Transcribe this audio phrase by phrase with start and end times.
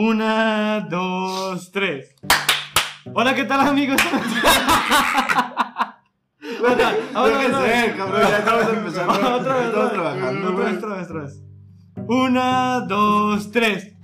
[0.00, 2.14] Una, dos, tres.
[3.14, 3.96] Hola, ¿qué tal amigos?
[6.60, 6.82] Bueno,
[7.14, 7.80] ahora Deja otra de vez.
[7.80, 9.12] ser, cabrón, ya estamos empezando.
[9.12, 9.92] Otra vez, Estamos otra vez.
[9.92, 10.76] trabajando, Otra vez, güey.
[10.76, 11.42] otra vez, otra vez.
[12.08, 13.94] Una, dos, tres.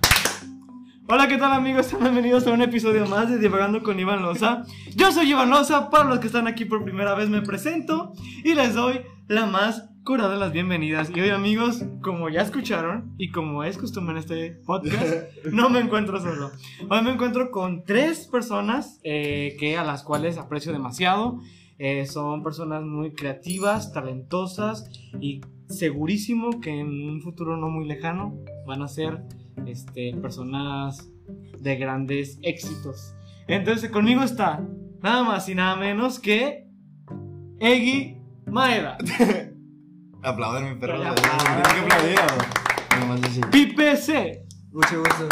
[1.08, 1.94] Hola, ¿qué tal amigos?
[2.00, 4.62] Bienvenidos a un episodio más de Divagando con Iván Loza.
[4.96, 8.12] Yo soy Iván Loza, para los que están aquí por primera vez me presento
[8.44, 11.10] y les doy la más curada de las bienvenidas.
[11.14, 15.80] Y hoy amigos, como ya escucharon y como es costumbre en este podcast, no me
[15.80, 16.50] encuentro solo.
[16.88, 21.40] Hoy me encuentro con tres personas eh, que a las cuales aprecio demasiado.
[21.78, 24.88] Eh, son personas muy creativas, talentosas
[25.20, 29.22] y segurísimo que en un futuro no muy lejano van a ser
[29.66, 31.10] este, personas
[31.60, 33.14] de grandes éxitos.
[33.46, 34.66] Entonces conmigo está
[35.00, 36.66] nada más y nada menos que
[37.58, 38.98] Egi Maeda,
[40.22, 40.94] Aplauden mi perro.
[40.98, 42.18] Tienen que aplaudir.
[42.20, 43.40] o- Nomás así.
[43.50, 45.28] Pipe C Mucho gusto.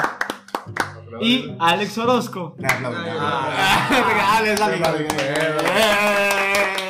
[1.20, 2.54] y Alex Orozco.
[2.58, 3.00] Le aplauden.
[3.18, 3.88] Ah.
[3.90, 6.89] Regales, dale, Vale, dale.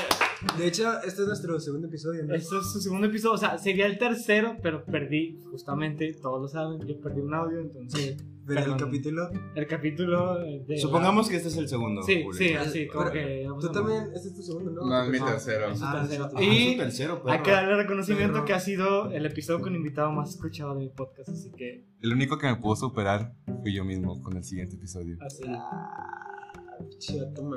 [0.60, 2.34] De hecho, este es nuestro segundo episodio, ¿no?
[2.34, 6.48] Este es su segundo episodio, o sea, sería el tercero, pero perdí, justamente, todos lo
[6.48, 8.16] saben, yo perdí un audio, entonces
[8.46, 9.30] Pero el capítulo.
[9.54, 10.78] el capítulo de...
[10.78, 12.02] Supongamos que este es el segundo.
[12.02, 12.38] Sí, Julio.
[12.38, 13.46] sí, así, como Pero que...
[13.46, 14.86] vamos Tú a- también, este es tu segundo, ¿no?
[14.86, 15.26] No, es mi No.
[15.26, 15.68] tercero.
[15.70, 16.26] Es su Ah, tercero.
[16.26, 17.30] es Ah, Y es tercero, perro.
[17.32, 20.88] hay que darle reconocimiento que ha sido el episodio con invitado más escuchado de mi
[20.90, 21.86] podcast, así que...
[22.02, 25.16] El único que me pudo superar fui yo mismo con el siguiente episodio.
[25.20, 25.42] Así.
[25.46, 26.26] Ah.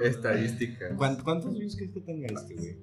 [0.02, 0.96] Estadística.
[0.96, 2.78] ¿Cuán- ¿Cuántos views crees que tenga este, güey?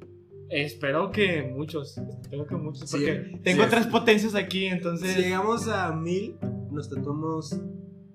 [0.51, 3.71] Espero que muchos, espero que muchos, Sí, porque tengo sí.
[3.71, 5.13] tres potencias aquí, entonces...
[5.15, 6.37] Si llegamos a mil,
[6.73, 7.61] nos tatuamos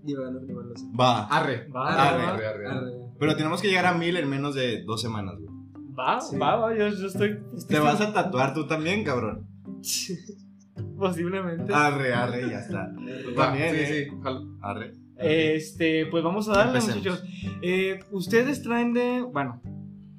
[0.06, 0.86] Iván Loza.
[1.00, 1.26] Va.
[1.28, 1.68] Arre.
[1.70, 2.78] Va, Arre, va, Arre, arre, arre.
[2.78, 2.92] Arre.
[3.18, 5.50] Pero tenemos que llegar a mil en menos de dos semanas, güey.
[5.98, 6.38] va, Sí.
[6.38, 7.40] va, va, yo, yo estoy...
[7.70, 9.48] Te vas a tatuar tú también, cabrón.
[10.98, 11.74] Posiblemente.
[11.74, 12.94] Arre, arre, ya está.
[13.36, 14.08] También, sí, eh.
[14.10, 14.18] sí.
[14.22, 14.42] jalo.
[15.18, 16.98] Este, pues vamos a darle, Empecemos.
[16.98, 17.24] muchachos.
[17.62, 19.22] Eh, ustedes traen de.
[19.22, 19.62] Bueno,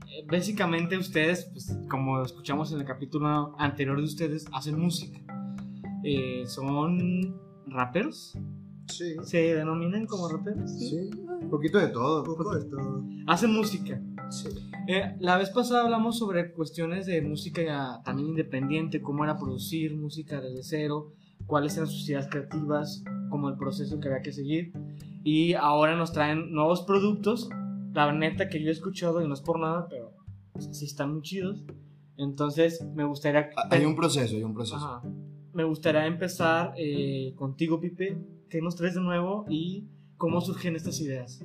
[0.07, 5.21] eh, básicamente ustedes, pues, como escuchamos en el capítulo anterior de ustedes, hacen música.
[6.03, 7.37] Eh, son
[7.67, 8.39] raperos.
[8.89, 9.17] Sí.
[9.25, 10.71] ¿Se denominan como raperos?
[10.79, 11.11] Sí.
[11.41, 12.21] Un poquito de todo.
[12.21, 13.05] Un poco de todo.
[13.27, 14.01] Hacen música.
[14.31, 14.49] Sí.
[14.89, 19.97] Eh, la vez pasada hablamos sobre cuestiones de música ya también independiente, cómo era producir
[19.97, 21.13] música desde cero,
[21.47, 24.73] cuáles eran sus ideas creativas, como el proceso que había que seguir.
[25.25, 27.49] Y ahora nos traen nuevos productos,
[27.93, 30.13] la neta que yo he escuchado y no es por nada, pero
[30.59, 31.65] sí están muy chidos.
[32.17, 33.51] Entonces me gustaría...
[33.57, 34.77] Ah, Hay un proceso, hay un proceso.
[34.77, 35.03] Ajá.
[35.53, 38.19] Me gustaría empezar eh, contigo, Pipe.
[38.51, 41.43] ¿Qué nos traes de nuevo y cómo surgen estas ideas?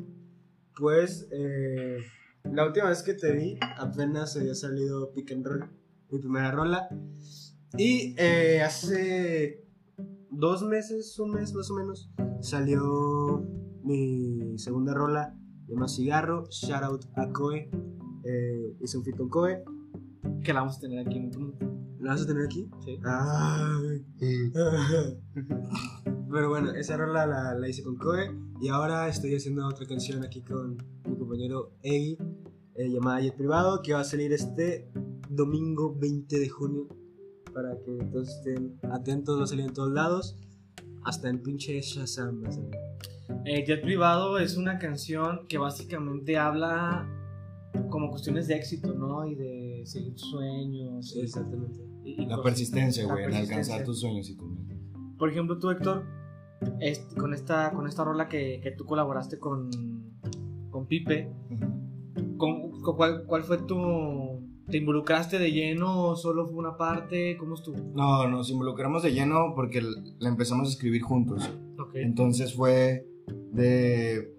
[0.78, 1.97] Pues, eh,
[2.44, 5.69] la última vez que te vi, apenas había salido Pick and Roll,
[6.09, 6.90] mi primera rola.
[7.78, 9.63] Y eh, hace
[10.31, 12.09] dos meses, un mes más o menos,
[12.40, 13.46] salió
[13.84, 15.38] mi segunda rola,
[15.68, 17.69] llama Cigarro, shout out a Koe.
[18.24, 19.64] Eh, hice un feat con Koe.
[20.44, 22.68] Que la vamos a tener aquí en un ¿La vas a tener aquí?
[22.84, 23.00] Sí.
[23.03, 24.06] Ay.
[26.31, 30.24] Pero bueno, esa rola la, la hice con Koe y ahora estoy haciendo otra canción
[30.24, 30.78] aquí con
[31.08, 32.18] mi compañero Eggy
[32.75, 34.90] eh, llamada Jet Privado que va a salir este
[35.30, 36.88] domingo 20 de junio
[37.53, 40.38] para que todos estén atentos, va a salir en todos lados
[41.03, 42.75] hasta en pinche Shazam va a salir.
[43.45, 47.07] Eh, Jet Privado es una canción que básicamente habla
[47.90, 49.25] como cuestiones de éxito, ¿no?
[49.25, 51.16] Y de seguir tus sueños.
[51.16, 51.79] y- Exactamente.
[52.03, 54.78] y- y La persistencia, güey, en alcanzar tus sueños y metas.
[55.17, 56.03] Por ejemplo, tú, Héctor,
[56.79, 59.69] este, con, esta, con esta rola que, que tú colaboraste con,
[60.69, 61.31] con Pipe,
[62.38, 64.31] ¿con, con cuál, ¿cuál fue tu...
[64.72, 67.36] ¿Te involucraste de lleno o solo fue una parte?
[67.38, 67.78] ¿Cómo estuvo?
[67.94, 71.52] No, nos involucramos de lleno porque la empezamos a escribir juntos.
[71.78, 71.96] Ok.
[71.96, 73.06] Entonces fue
[73.52, 74.34] de.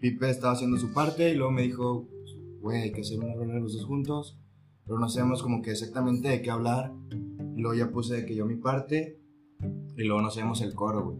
[0.00, 2.06] Pipe estaba haciendo su parte y luego me dijo,
[2.60, 4.38] güey, hay que hacer una rola los dos juntos,
[4.84, 6.92] pero no sabemos como que exactamente de qué hablar.
[7.56, 9.18] Y luego ya puse de que yo mi parte
[9.96, 11.18] y luego no sabemos el coro, güey.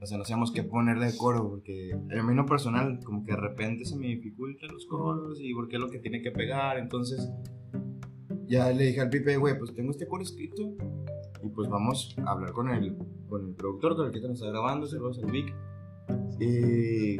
[0.00, 3.24] O sea, no sabemos qué ponerle de coro porque a mí en lo personal como
[3.24, 6.30] que de repente se me dificultan los coros y porque es lo que tiene que
[6.30, 6.78] pegar.
[6.78, 7.30] Entonces
[8.46, 10.74] ya le dije al Pipe, güey, pues tengo este coro escrito
[11.42, 12.96] y pues vamos a hablar con el,
[13.28, 15.54] con el productor, con el que nos está grabando, saludos al Vic.
[16.40, 17.16] Y,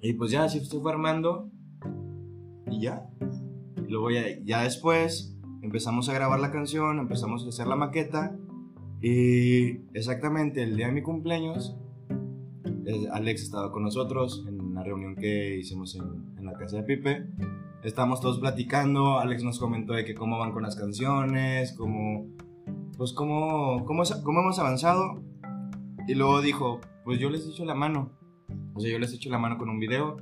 [0.00, 1.50] y pues ya, así fue armando
[2.70, 3.06] y ya.
[3.86, 8.36] Y luego ya, ya después empezamos a grabar la canción, empezamos a hacer la maqueta
[9.00, 11.76] y exactamente el día de mi cumpleaños,
[13.12, 17.26] Alex estaba con nosotros en una reunión que hicimos en, la casa de Pipe.
[17.82, 22.26] Estábamos todos platicando, Alex nos comentó de que cómo van con las canciones, cómo,
[22.96, 25.22] pues cómo, cómo hemos avanzado.
[26.06, 28.12] Y luego dijo, pues yo les echo la mano.
[28.74, 30.16] O sea, yo les echo la mano con un video.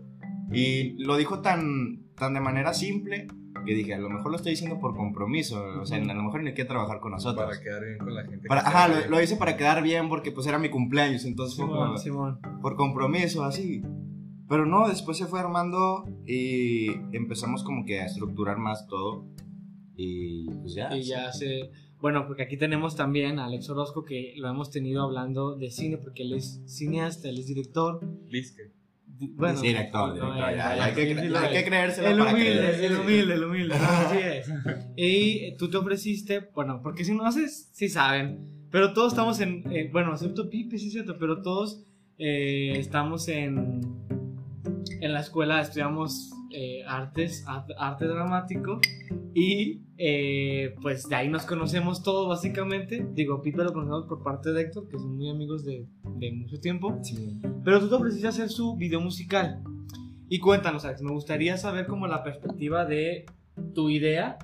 [0.53, 3.26] Y lo dijo tan, tan de manera simple
[3.64, 5.62] que dije, a lo mejor lo estoy diciendo por compromiso.
[5.81, 7.47] O sea, a lo mejor ni quiere trabajar con nosotros.
[7.47, 8.49] Para quedar bien con la gente.
[8.49, 11.56] Para- que ajá, lo, lo hice para quedar bien porque pues era mi cumpleaños, entonces
[11.56, 12.61] fue como Simón, Simón.
[12.61, 13.82] por compromiso, así.
[14.49, 19.25] Pero no, después se fue armando y empezamos como que a estructurar más todo.
[19.97, 20.94] Y pues ya.
[20.97, 21.70] Y ya se.
[22.00, 25.99] Bueno, porque aquí tenemos también a Alex Orozco, que lo hemos tenido hablando de cine,
[25.99, 28.00] porque él es cineasta, él es director.
[28.29, 28.73] Lisque.
[29.29, 32.21] Bueno, director, no, director, eh, ya, ya, hay, que, sí, sí, hay que creérselo El
[32.21, 33.75] humilde, el humilde, el humilde.
[33.75, 34.53] Así es.
[34.97, 39.65] Y tú te ofreciste, bueno, porque si no haces, sí saben, pero todos estamos en,
[39.93, 41.85] bueno, excepto Pipe, sí es cierto, pero todos
[42.19, 43.81] eh, estamos en,
[45.01, 48.81] en la escuela, estudiamos eh, artes, art- arte dramático,
[49.34, 53.06] y eh, pues de ahí nos conocemos todos básicamente.
[53.14, 55.87] Digo, Pipe lo conocemos por parte de Héctor, que son muy amigos de,
[56.19, 56.99] de mucho tiempo.
[57.02, 57.40] Sí.
[57.64, 59.62] Pero tú te ofreciste hacer su video musical.
[60.28, 63.26] Y cuéntanos, Alex, me gustaría saber como la perspectiva de
[63.75, 64.38] tu idea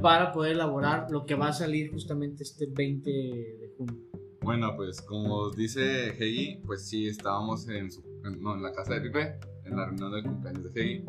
[0.00, 3.96] para poder elaborar lo que va a salir justamente este 20 de junio.
[4.42, 8.02] Bueno, pues como dice Hegi, pues sí, estábamos en, su-
[8.40, 11.04] no, en la casa de Pipe, en la reunión del cumpleaños de Hegi.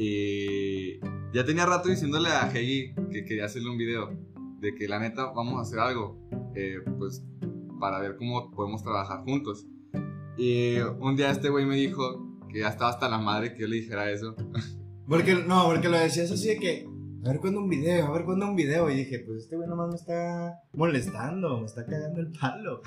[0.00, 1.00] Y
[1.34, 4.16] ya tenía rato diciéndole a Hegi que quería hacerle un video,
[4.60, 6.16] de que la neta vamos a hacer algo,
[6.54, 7.24] eh, pues
[7.80, 9.66] para ver cómo podemos trabajar juntos.
[10.36, 13.66] Y un día este güey me dijo que ya estaba hasta la madre que yo
[13.66, 14.36] le dijera eso.
[15.08, 16.86] Porque, no, porque lo decías así de que,
[17.24, 18.90] a ver cuándo un video, a ver cuándo un video.
[18.90, 22.82] Y dije, pues este güey nomás me está molestando, me está cagando el palo.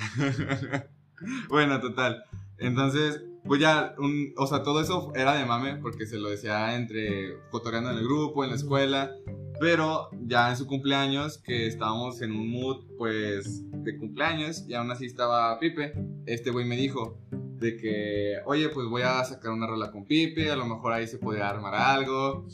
[1.49, 2.23] bueno, total.
[2.59, 6.75] Entonces, pues ya, un- o sea, todo eso era de mame porque se lo decía
[6.75, 9.11] entre cotorreando en el grupo, en la escuela.
[9.59, 14.89] Pero ya en su cumpleaños, que estábamos en un mood, pues, de cumpleaños, y aún
[14.89, 15.93] así estaba Pipe,
[16.25, 20.49] este güey me dijo de que, oye, pues voy a sacar una rola con Pipe,
[20.49, 22.47] a lo mejor ahí se podría armar algo.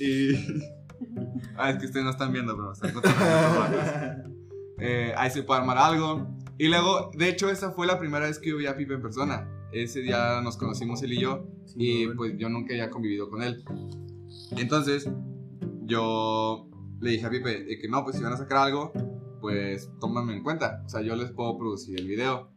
[0.00, 0.32] Y...
[1.56, 4.18] Ah, es que ustedes no están viendo, pero están atrás.
[4.78, 6.26] Eh, ahí se puede armar algo.
[6.62, 9.02] Y luego, de hecho, esa fue la primera vez que yo vi a Pipe en
[9.02, 9.48] persona.
[9.72, 11.44] Ese día nos conocimos él y yo.
[11.74, 13.64] Y pues yo nunca había convivido con él.
[14.52, 15.10] Entonces,
[15.86, 16.68] yo
[17.00, 18.92] le dije a Pipe de que no, pues si van a sacar algo,
[19.40, 20.84] pues tómame en cuenta.
[20.86, 22.52] O sea, yo les puedo producir el video.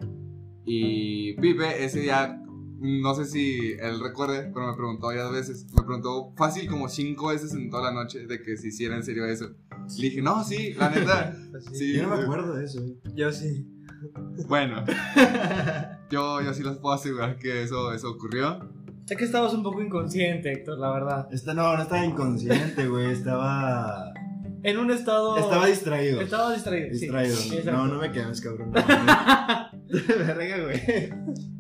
[0.66, 2.40] Y Pipe ese día,
[2.78, 5.66] no sé si él recuerde, pero me preguntó dos veces.
[5.74, 9.04] Me preguntó fácil como cinco veces en toda la noche de que si hiciera en
[9.04, 9.50] serio eso.
[9.98, 11.36] Le dije, no, sí, la neta.
[11.74, 12.84] Sí, Yo no me acuerdo de eso.
[13.16, 13.66] Yo sí.
[14.48, 14.84] Bueno,
[16.10, 18.70] yo, yo sí les puedo asegurar que eso, eso ocurrió.
[19.06, 21.28] Sé que estabas un poco inconsciente, Héctor, la verdad.
[21.32, 23.12] Esta, no, no estaba inconsciente, güey.
[23.12, 24.12] Estaba.
[24.64, 25.38] En un estado...
[25.38, 26.22] Estaba distraído.
[26.22, 26.90] Estaba distraído.
[26.90, 27.72] Distraído.
[27.72, 28.72] No, no me quemes, cabrón.
[28.72, 28.82] No,
[30.08, 31.10] Verga, güey.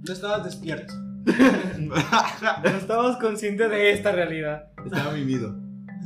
[0.07, 0.93] No estabas despierto.
[1.77, 4.69] No estabas consciente de esta realidad.
[4.83, 5.55] Estaba mimido.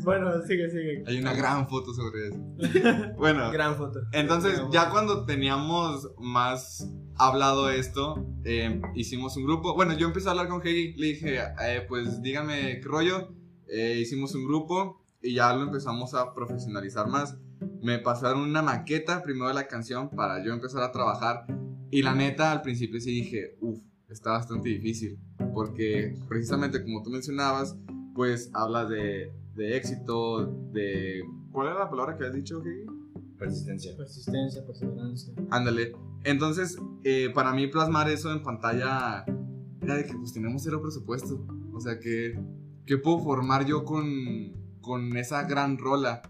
[0.04, 1.04] Bueno, sigue, sigue.
[1.08, 2.40] Hay una gran foto sobre eso.
[3.18, 4.00] Bueno, Gran foto.
[4.14, 9.76] entonces ya cuando teníamos más hablado esto, eh, hicimos un grupo.
[9.76, 13.34] Bueno, yo empecé a hablar con Hegi, le dije, eh, pues dígame qué rollo.
[13.68, 17.38] Eh, hicimos un grupo y ya lo empezamos a profesionalizar más.
[17.82, 21.46] Me pasaron una maqueta primero de la canción para yo empezar a trabajar.
[21.92, 25.20] Y la neta, al principio sí dije, uff, está bastante difícil.
[25.54, 27.76] Porque precisamente como tú mencionabas,
[28.16, 31.22] pues hablas de, de éxito, de...
[31.52, 32.86] ¿Cuál era la palabra que habías dicho, Hegi?
[33.38, 33.96] Persistencia.
[33.98, 35.34] Persistencia, perseverancia.
[35.52, 35.92] Ándale.
[36.24, 39.26] Entonces, eh, para mí plasmar eso en pantalla
[39.82, 41.46] era de que pues tenemos cero presupuesto.
[41.74, 42.40] O sea, que,
[42.86, 44.06] ¿qué puedo formar yo con,
[44.82, 46.22] con esa gran rola?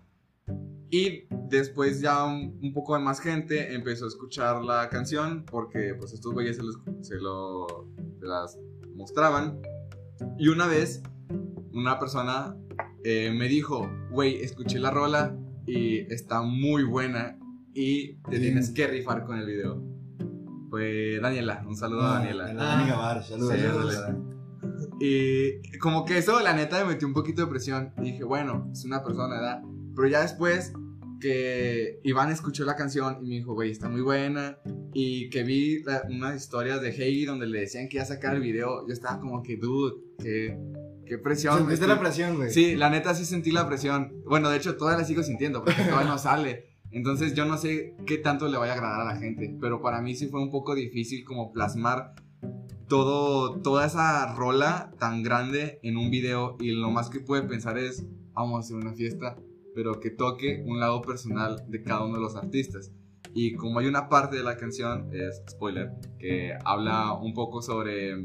[0.91, 5.93] Y después ya un, un poco de más gente empezó a escuchar la canción porque
[5.97, 7.67] pues estos güeyes se, los- se lo
[8.19, 8.57] se las
[8.95, 9.59] mostraban.
[10.37, 11.03] Y una vez
[11.73, 12.55] una persona
[13.03, 17.37] eh, me dijo, güey, escuché la rola y está muy buena
[17.73, 18.41] y te Sí.
[18.41, 19.81] tienes que rifar con el video.
[20.69, 22.45] Fue Daniela, un saludo a Daniela.
[22.45, 23.53] A la Dani Gavar, saludos.
[23.55, 24.15] Sí, saludos.
[24.99, 27.93] Y como que eso, la neta, me metió un poquito de presión.
[27.99, 29.61] Y dije, bueno, es una persona, ¿verdad?
[29.95, 30.73] Pero ya después
[31.21, 34.57] que Iván escuchó la canción y me dijo, güey, está muy buena.
[34.93, 38.35] Y que vi la- unas historias de Heidi donde le decían que iba a sacar
[38.35, 38.85] el video.
[38.87, 40.57] Yo estaba como que, dude, qué,
[41.09, 41.57] qué presión.
[41.57, 42.51] ¿Sentiste la presión, güey?
[42.51, 44.23] Sí, la neta sí sentí la presión.
[44.25, 46.69] Bueno, de hecho, todavía la sigo sintiendo porque todavía no sale.
[46.91, 50.01] Entonces yo no sé qué tanto le vaya a agradar a la gente, pero para
[50.01, 52.13] mí sí fue un poco difícil como plasmar
[52.87, 57.77] todo, toda esa rola tan grande en un video y lo más que pude pensar
[57.77, 59.37] es, vamos a hacer una fiesta,
[59.75, 62.91] pero que toque un lado personal de cada uno de los artistas.
[63.35, 68.23] Y como hay una parte de la canción, es spoiler, que habla un poco sobre,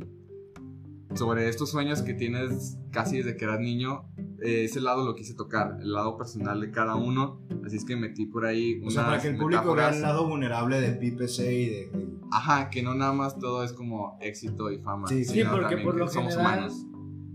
[1.15, 4.05] sobre estos sueños que tienes casi desde que eras niño,
[4.43, 7.41] eh, ese lado lo quise tocar, el lado personal de cada uno.
[7.65, 10.03] Así es que metí por ahí O sea, para unas que el público vea el
[10.03, 11.93] lado vulnerable de Pipe C y de.
[12.33, 15.07] Ajá, que no nada más todo es como éxito y fama.
[15.09, 16.87] Sí, Sí, porque por lo somos general humanos.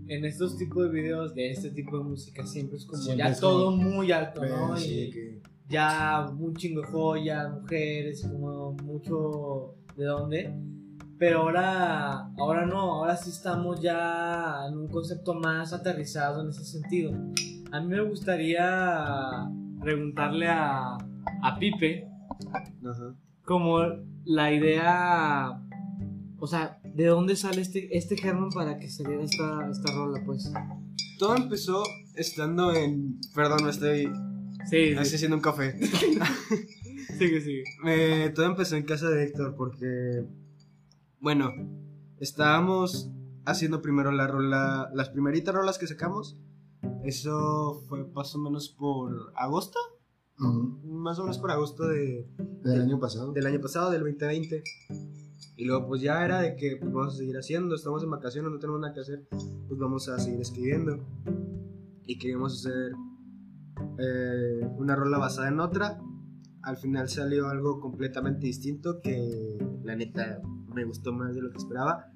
[0.08, 3.30] en estos tipos de videos de este tipo de música siempre es como Siempre ya
[3.32, 4.76] es como- todo muy alto, Pero ¿no?
[4.76, 10.54] sí, Y que- ya un chingo de joyas, mujeres, como mucho de dónde.
[11.20, 16.64] Pero ahora, ahora no, ahora sí estamos ya en un concepto más aterrizado en ese
[16.64, 17.12] sentido.
[17.70, 19.46] A mí me gustaría
[19.82, 22.08] preguntarle a, a Pipe
[22.82, 23.14] Ajá.
[23.44, 23.80] como
[24.24, 25.60] la idea,
[26.38, 30.50] o sea, ¿de dónde sale este, este germen para que saliera esta, esta rola, pues?
[31.18, 31.82] Todo empezó
[32.16, 33.20] estando en.
[33.34, 34.10] Perdón, me estoy,
[34.70, 35.78] Sí, estoy sí, haciendo un café.
[37.18, 37.64] sigue, sigue.
[37.86, 40.24] Eh, todo empezó en casa de Héctor porque,
[41.20, 41.50] bueno,
[42.18, 43.10] estábamos
[43.44, 46.38] haciendo primero la rola, las primeritas rolas que sacamos.
[47.04, 49.78] Eso fue más o menos por agosto,
[50.38, 52.26] más o menos por agosto de,
[52.64, 53.32] Del año pasado.
[53.32, 54.62] del año pasado, del 2020.
[55.56, 58.50] Y luego pues ya era de que pues, vamos a seguir haciendo, estamos en vacaciones,
[58.50, 60.98] no tenemos nada que hacer, pues vamos a seguir escribiendo.
[62.06, 62.92] Y queríamos hacer
[63.98, 65.98] eh, una rola basada en otra.
[66.62, 70.40] Al final salió algo completamente distinto que la neta
[70.74, 72.12] me gustó más de lo que esperaba.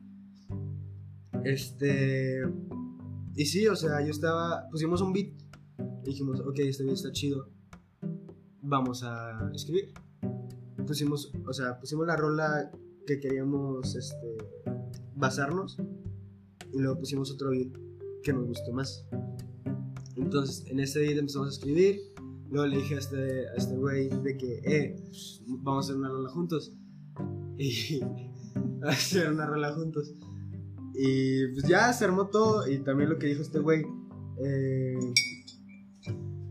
[1.45, 2.43] Este...
[3.37, 4.69] Y sí, o sea, yo estaba...
[4.71, 5.33] Pusimos un beat
[6.05, 7.49] dijimos, ok, este beat está chido.
[8.63, 9.93] Vamos a escribir
[10.85, 12.71] pusimos, o sea, pusimos la rola
[13.07, 14.37] que queríamos este,
[15.17, 15.79] basarnos
[16.73, 17.73] y luego pusimos otro beat
[18.23, 19.07] que nos gustó más.
[20.17, 22.01] Entonces, en ese beat empezamos a escribir.
[22.51, 24.97] Luego le dije a este, a este güey de que, eh,
[25.47, 26.73] vamos a hacer una rola juntos.
[27.57, 28.03] Y
[28.83, 30.15] a hacer una rola juntos.
[30.95, 32.69] Y pues ya se armó todo.
[32.69, 33.85] Y también lo que dijo este güey,
[34.45, 34.99] eh,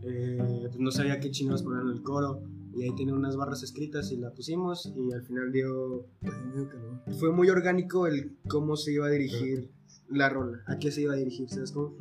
[0.06, 2.42] eh, pues no sabía qué chingados poner en el coro.
[2.76, 4.92] Y ahí tenía unas barras escritas y la pusimos.
[4.96, 6.06] Y al final dio.
[7.18, 9.70] Fue muy orgánico el cómo se iba a dirigir
[10.10, 10.62] la rola.
[10.66, 11.96] A qué se iba a dirigir, ¿sabes cómo?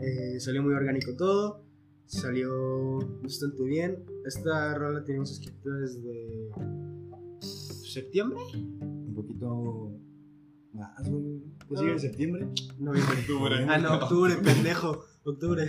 [0.00, 1.62] Eh, salió muy orgánico todo.
[2.06, 4.04] Salió bastante bien.
[4.24, 6.50] Esta rola la teníamos escrita desde
[7.96, 8.38] septiembre,
[9.16, 9.92] poquito
[10.72, 11.42] más, güey.
[11.66, 12.48] Pues sigue en septiembre.
[12.78, 15.04] noviembre, Ah, no, octubre, pendejo.
[15.24, 15.68] Octubre.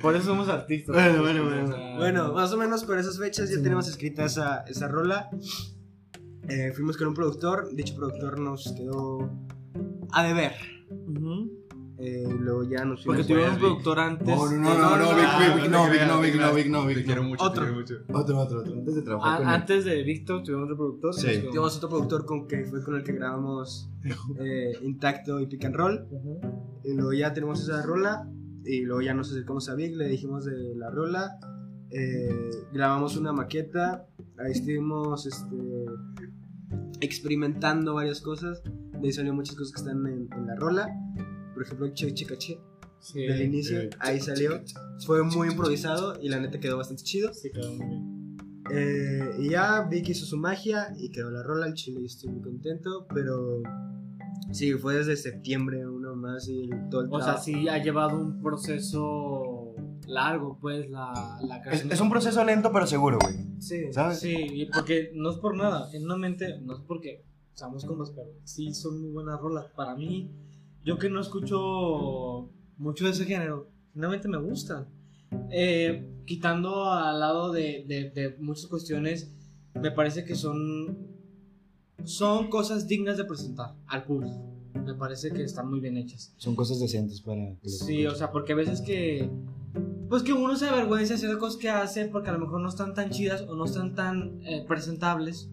[0.00, 0.94] Por eso somos artistas.
[0.96, 1.96] Bueno, bueno, bueno.
[1.98, 5.28] Bueno, más o menos por esas fechas ya tenemos escrita esa, esa rola.
[6.48, 7.68] Eh, fuimos con un productor.
[7.74, 9.30] Dicho productor nos quedó
[10.12, 10.52] a deber.
[10.90, 11.51] ujú.
[12.04, 14.26] Eh, luego ya nos Porque tuvieron un productor antes.
[14.26, 16.52] No, no, no, no, no, no, Vic, no, Vic, Vic, no, Vic, no, Vic, no,
[16.52, 17.28] Vic, no, Te Vic, quiero no.
[17.28, 17.62] mucho, Otro.
[17.64, 17.94] te quiero mucho.
[18.12, 18.72] Otro, otro, otro.
[18.74, 21.14] Antes de trabajar A- con antes de Víctor tuvimos otro productor.
[21.14, 21.42] Sí.
[21.48, 23.88] Tuvimos otro productor con que fue con el que grabamos
[24.40, 26.06] eh, Intacto y Pick and Roll.
[26.82, 28.28] Y luego ya tenemos esa rola.
[28.64, 31.38] Y luego ya nos acercamos a Vic, le dijimos de la rola.
[31.90, 34.06] eh, grabamos una maqueta.
[34.38, 35.56] Ahí estuvimos este,
[37.00, 38.62] experimentando varias cosas.
[38.64, 40.88] De ahí salieron muchas cosas que están en, en la rola.
[41.62, 42.60] Por ejemplo, el Che Che Caché
[42.98, 43.20] Sí.
[43.20, 43.80] del inicio.
[43.80, 44.60] eh, ahí salió.
[45.06, 47.32] Fue muy improvisado y la neta quedó bastante chido.
[47.34, 48.36] Sí, quedó muy bien.
[48.70, 52.30] Eh, y ya Vic hizo su magia y quedó la rola al chile y estoy
[52.30, 53.60] muy contento, pero
[54.52, 58.16] sí, fue desde septiembre uno más y el- todo el O sea, sí ha llevado
[58.18, 59.74] un proceso
[60.06, 63.34] largo, pues, la, la Es, es un proceso lento pero seguro, güey.
[63.58, 64.20] Sí, ¿Sabes?
[64.20, 68.10] Sí, y porque no es por nada, en una mente, no es porque seamos compas,
[68.10, 69.66] pero sí son muy buenas rolas.
[69.76, 70.30] Para mí,
[70.84, 74.86] yo que no escucho mucho de ese género, finalmente me gustan.
[75.50, 79.34] Eh, quitando al lado de, de- de muchas cuestiones,
[79.80, 80.98] me parece que son,
[82.04, 84.48] son cosas dignas de presentar al público.
[84.84, 86.34] Me parece que están muy bien hechas.
[86.38, 89.30] Son cosas decentes para que Sí, o sea, porque a veces que.
[90.08, 92.68] Pues que uno se avergüenza de hacer cosas que hace porque a lo mejor no
[92.68, 95.48] están tan chidas o no están tan eh, presentables.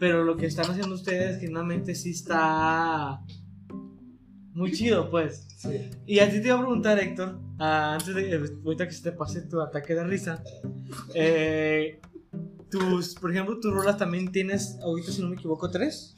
[0.00, 3.20] Pero lo que están haciendo ustedes, genuinamente sí está.
[4.58, 5.46] Muy chido, pues.
[5.56, 5.88] sí.
[6.06, 8.34] Y a ti te iba a preguntar, Héctor, ah, antes de.
[8.34, 10.42] eh, Ahorita que se te pase tu ataque de risa.
[11.14, 12.00] eh,
[12.70, 16.14] tus, por ejemplo, tus rolas también tienes, ahorita si no me equivoco, tres.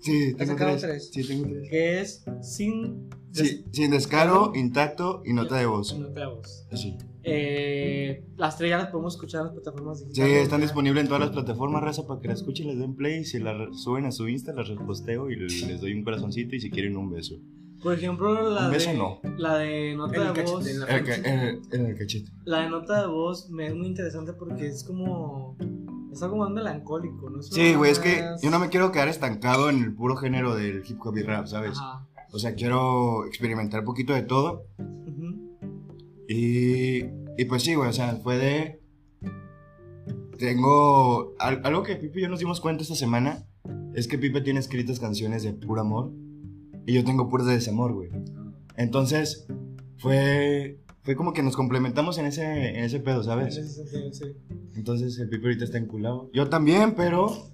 [0.00, 0.80] Sí, ¿Has tengo tres.
[0.80, 1.10] tres?
[1.12, 1.68] Sí, tengo tres.
[1.70, 3.08] Que es sin.
[3.32, 5.98] Sí, sin descaro, intacto y nota de voz.
[5.98, 6.66] Nota de voz.
[6.70, 6.96] Así.
[7.24, 10.42] Eh, las tres ya las podemos escuchar en las plataformas Sí, digitales.
[10.44, 10.66] están ya.
[10.66, 13.24] disponibles en todas las plataformas, raza, para que la escuchen, les den play.
[13.24, 16.60] Si la re- suben a su Insta, las reposteo y les doy un corazoncito y
[16.60, 17.34] si quieren un beso.
[17.82, 19.20] Por ejemplo, la Un beso de, no.
[19.36, 20.66] la de nota de cachete, voz.
[20.66, 22.30] en el, ca- en el- en el cachete.
[22.44, 25.56] La de nota de voz me es muy interesante porque es como
[26.12, 27.42] Es algo más melancólico, ¿no?
[27.42, 30.82] Sí, güey, es que yo no me quiero quedar estancado en el puro género del
[30.88, 31.78] hip hop y rap, ¿sabes?
[31.78, 32.04] Ajá.
[32.32, 34.64] O sea, quiero experimentar un poquito de todo.
[36.28, 37.04] Y,
[37.38, 38.80] y pues sí, güey, o sea, fue de...
[40.38, 41.34] Tengo...
[41.38, 43.44] al- algo que Pipe y yo nos dimos cuenta esta semana
[43.94, 46.10] es que Pipe tiene escritas canciones de puro amor
[46.90, 48.10] y yo tengo puras de desamor, güey.
[48.76, 49.46] Entonces,
[49.98, 50.78] fue...
[51.02, 53.56] Fue como que nos complementamos en ese, en ese pedo, En ¿sabes?
[53.56, 54.24] ese sentido, sí.
[54.74, 56.28] Entonces el Pipe ahorita está enculado.
[56.34, 57.50] Yo también, pero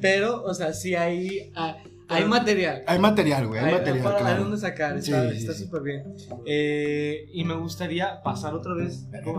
[0.00, 1.78] Pero, o sea, sí hay, ah,
[2.08, 2.82] hay material.
[2.86, 4.42] hay material, güey, hay, material, para- claro.
[4.42, 5.64] dónde sacar, está sí, está sí.
[5.64, 6.02] súper bien.
[6.46, 9.34] Eh, y me gustaría pasar otra vez con,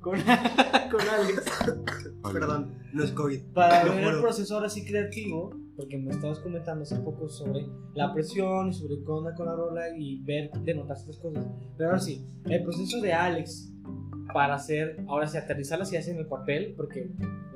[0.00, 0.18] con,
[0.90, 1.42] con Alex
[2.32, 3.40] Perdón, no es COVID.
[3.52, 8.12] para ver el proceso ahora sí creativo, porque me estabas comentando hace poco sobre la
[8.12, 11.46] presión y sobre qué onda con la rola y ver, denotar estas cosas.
[11.76, 13.72] Pero ahora sí, el proceso de Alex
[14.34, 17.08] para hacer, ahora sí, aterrizar las ideas en el papel, porque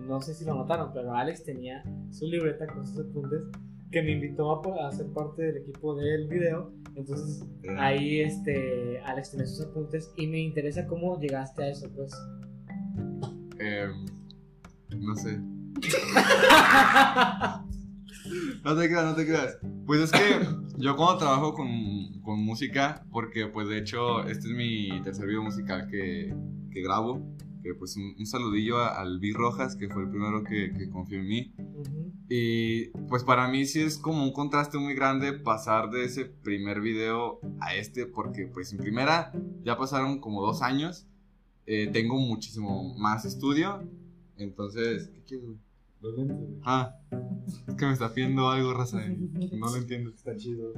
[0.07, 3.43] no sé si lo notaron, pero Alex tenía su libreta con sus apuntes
[3.91, 6.73] que me invitó a, a ser parte del equipo del video.
[6.95, 11.91] Entonces Eh, ahí este, Alex tenía sus apuntes y me interesa cómo llegaste a eso,
[11.95, 12.13] pues.
[13.59, 14.07] em,
[14.97, 15.41] no sé.
[18.65, 19.59] No te creas, no te creas.
[19.87, 20.47] Pues es que
[20.79, 25.43] yo cuando trabajo con, con música, porque pues de hecho este es mi tercer video
[25.43, 26.35] musical que,
[26.71, 27.21] que grabo,
[27.63, 31.19] que pues un, un saludillo a- al Rojas, que fue el primero que, que confió
[31.19, 31.55] en mí.
[32.29, 36.81] Y pues para mí sí es como un contraste muy grande pasar de ese primer
[36.81, 39.33] video a este, porque pues en primera
[39.65, 41.07] ya pasaron como dos años,
[41.67, 43.83] eh, tengo muchísimo más estudio,
[44.39, 45.09] entonces...
[45.13, 45.49] ¿Qué quieres,
[46.11, 46.29] güey?
[46.65, 46.97] Ah,
[47.69, 50.11] es que me está pidiendo algo, raza, no lo entiendo.
[50.11, 50.73] Está chido.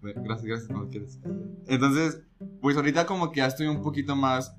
[0.00, 1.18] Bueno, Gracias, gracias, cuando quieras.
[1.66, 2.22] Entonces,
[2.60, 4.56] pues ahorita como que ya estoy un poquito más,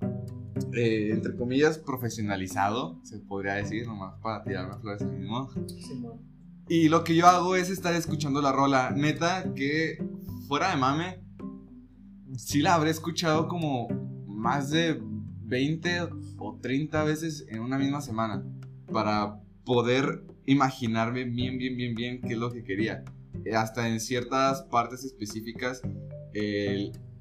[0.73, 5.49] eh, entre comillas, profesionalizado, se podría decir, nomás para tirarme flores a mí mismo.
[6.67, 8.91] Y lo que yo hago es estar escuchando la rola.
[8.91, 9.97] Neta, que
[10.47, 11.19] fuera de mame,
[12.37, 13.87] sí la habré escuchado como
[14.27, 15.01] más de
[15.43, 16.01] 20
[16.37, 18.43] o 30 veces en una misma semana.
[18.91, 23.03] Para poder imaginarme bien, bien, bien, bien qué es lo que quería.
[23.45, 25.81] Eh, Hasta en ciertas partes específicas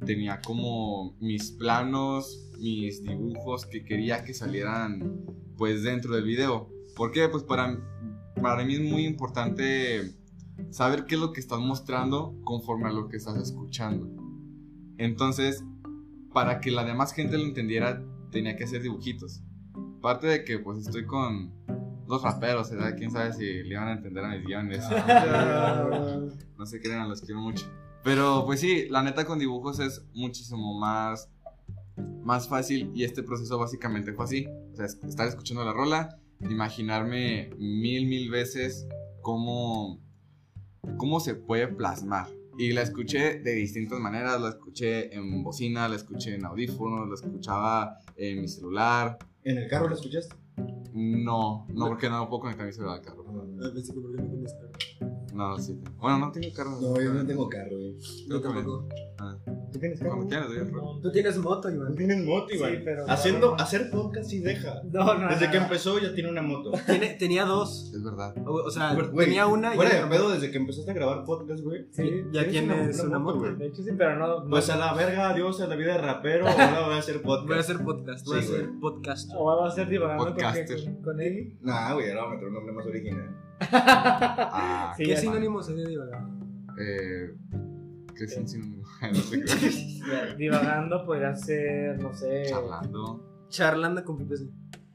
[0.05, 5.25] tenía como mis planos, mis dibujos que quería que salieran
[5.57, 6.71] pues dentro del video.
[6.97, 7.29] ¿Por qué?
[7.29, 7.79] Pues para,
[8.41, 10.15] para mí es muy importante
[10.71, 14.09] saber qué es lo que estás mostrando conforme a lo que estás escuchando.
[14.99, 15.65] Entonces,
[16.33, 19.43] para que la demás gente lo entendiera, tenía que hacer dibujitos.
[19.99, 21.53] Aparte de que pues estoy con
[22.11, 22.95] dos raperos, ¿verdad?
[22.99, 24.85] Quién sabe si le iban a entender a mis guiones.
[26.59, 27.65] No se crean, los quiero mucho.
[28.05, 31.31] Pero pues sí, la neta con dibujos es muchísimo más,
[32.23, 34.47] más fácil y este proceso básicamente fue así.
[34.73, 38.87] O sea, estar escuchando la rola, imaginarme mil, mil veces
[39.23, 40.03] cómo,
[40.99, 42.29] cómo se puede plasmar.
[42.59, 47.15] Y la escuché de distintas maneras, la escuché en bocina, la escuché en audífonos, la
[47.15, 49.19] escuchaba en mi celular.
[49.45, 50.35] ¿En el carro lo escuchaste?
[50.93, 53.25] No, no, porque no puedo conectar mi celular al carro.
[53.63, 55.15] Ah, pensé que porque no tienes carro.
[55.33, 55.81] No, sí.
[55.99, 56.79] Bueno, no tengo carro.
[56.81, 57.97] No, yo no tengo carro, güey.
[58.29, 58.89] Yo tampoco.
[59.19, 59.37] Ah,
[59.73, 61.01] ¿Tú tienes rol.
[61.03, 61.95] Tú tienes moto, Iván.
[61.95, 63.63] tienes moto, Sí, pero Haciendo, no, no.
[63.63, 64.83] hacer podcast sí deja.
[64.91, 65.65] No, no, Desde no, que no.
[65.65, 66.73] empezó ya tiene una moto.
[66.87, 67.93] Tiene- tenía dos.
[67.95, 68.35] Es verdad.
[68.47, 71.25] O, o sea, Güey, tenía una y Fuera de pedo, desde que empezaste a grabar
[71.25, 71.87] podcast, güey.
[71.93, 73.39] Sí, ya tienes una moto.
[73.39, 73.57] güey.
[73.57, 74.45] De hecho, sí, pero no.
[74.45, 76.47] no- Pues a la verga, adiós a la vida de rapero.
[76.49, 77.47] Ahora voy a hacer podcast.
[77.49, 78.27] Voy a hacer podcast.
[78.27, 79.31] Voy a Sí, hacer podcast.
[79.37, 80.85] O va a ser divagando con, Podcaster.
[80.85, 81.57] con, con él.
[81.63, 83.37] Nah, güey, ahora vamos a meter un nombre más original.
[83.73, 86.23] Ah, Sí, ¿Qué sinónimo sería divagar?
[86.81, 87.35] Eh,
[88.21, 88.83] ¿Qué es un sinónimo?
[89.01, 90.35] No sé qué.
[90.37, 92.43] Divagando podría ser, no sé.
[92.51, 93.47] Charlando.
[93.49, 94.37] Charlando con Pipe.
[94.37, 94.51] sí.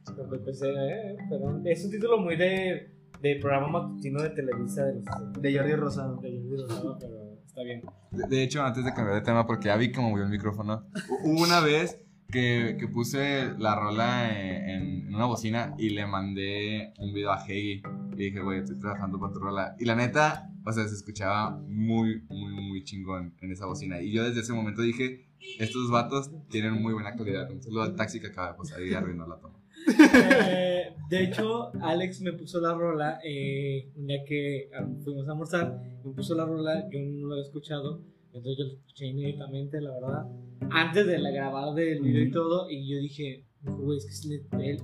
[0.06, 1.64] con PPC, eh, perdón.
[1.66, 2.92] Es un título muy de,
[3.24, 5.06] de programa matutino de Televisa de los
[5.42, 6.18] De Jordi Rosado.
[6.22, 7.82] de Jordi Rosado, pero está bien.
[8.12, 10.86] De, de hecho, antes de cambiar de tema, porque ya vi que movió el micrófono,
[11.24, 17.14] una vez que, que puse la rola en, en una bocina y le mandé un
[17.14, 17.82] video a Heidi.
[18.14, 19.76] Y dije, güey, estoy trabajando para tu rola.
[19.80, 24.02] Y la neta, o sea, se escuchaba muy, muy, muy chingón en esa bocina.
[24.02, 25.28] Y yo desde ese momento dije,
[25.60, 27.50] estos vatos tienen muy buena calidad.
[27.52, 29.60] Un saludo al taxi que acaba de pasar y arruinó la toma.
[29.88, 35.32] Eh, de hecho, Alex me puso la rola eh, un día que ah, fuimos a
[35.32, 35.80] almorzar.
[36.04, 38.02] Me puso la rola, yo no la había escuchado.
[38.36, 40.26] Entonces yo la escuché inéditamente, la verdad.
[40.72, 42.70] Antes de la grabar del video y todo.
[42.70, 44.80] Y yo dije, güey, es que si le- él,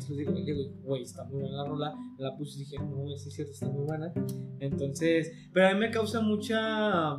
[0.00, 1.94] se lo digo, le digo, güey, está muy buena la rola.
[2.18, 4.12] La puse y dije, no, es cierto, está muy buena.
[4.60, 7.18] Entonces, pero a mí me causa mucha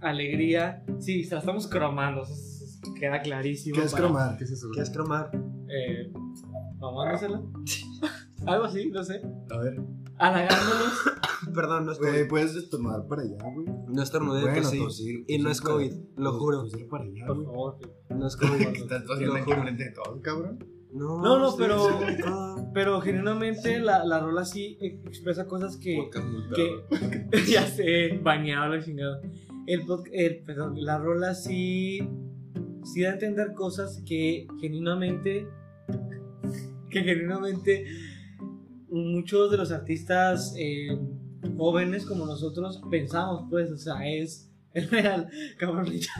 [0.00, 0.84] alegría.
[0.98, 2.34] Sí, se la estamos cromando, eso
[2.98, 3.76] queda clarísimo.
[3.78, 4.38] ¿Qué es para- cromar?
[4.38, 4.68] ¿Qué es eso?
[4.74, 5.30] ¿Qué es cromar?
[5.70, 6.10] eh,
[6.78, 7.42] mamándosela.
[8.46, 9.20] Algo así, no sé.
[9.50, 9.78] A ver.
[10.18, 10.92] Halagándolos.
[11.54, 12.28] Perdón, no es Güey, COVID.
[12.28, 13.66] puedes estornudar para allá, güey.
[13.88, 14.78] No estornudé, Bueno, tosí.
[14.78, 16.62] tosir, Y no es para- COVID, lo juro.
[16.64, 17.46] tosir para allá, Por güey.
[17.46, 17.78] favor.
[18.10, 18.66] No es COVID.
[18.74, 20.58] Estás tosiendo aquí de todos, cabrón.
[20.92, 22.00] No, No, no, pero-.
[22.74, 26.08] Pero genuinamente la, la rola sí expresa cosas que.
[26.54, 29.20] Que ya sé, bañado la chingada.
[29.66, 32.00] El, el- perdón, la rola sí,
[32.84, 35.46] sí da a entender cosas que genuinamente,
[36.90, 37.84] que genuinamente
[38.90, 40.98] muchos de los artistas eh,
[41.56, 46.10] jóvenes como nosotros pensamos, pues, o sea, es, es real, cabronita.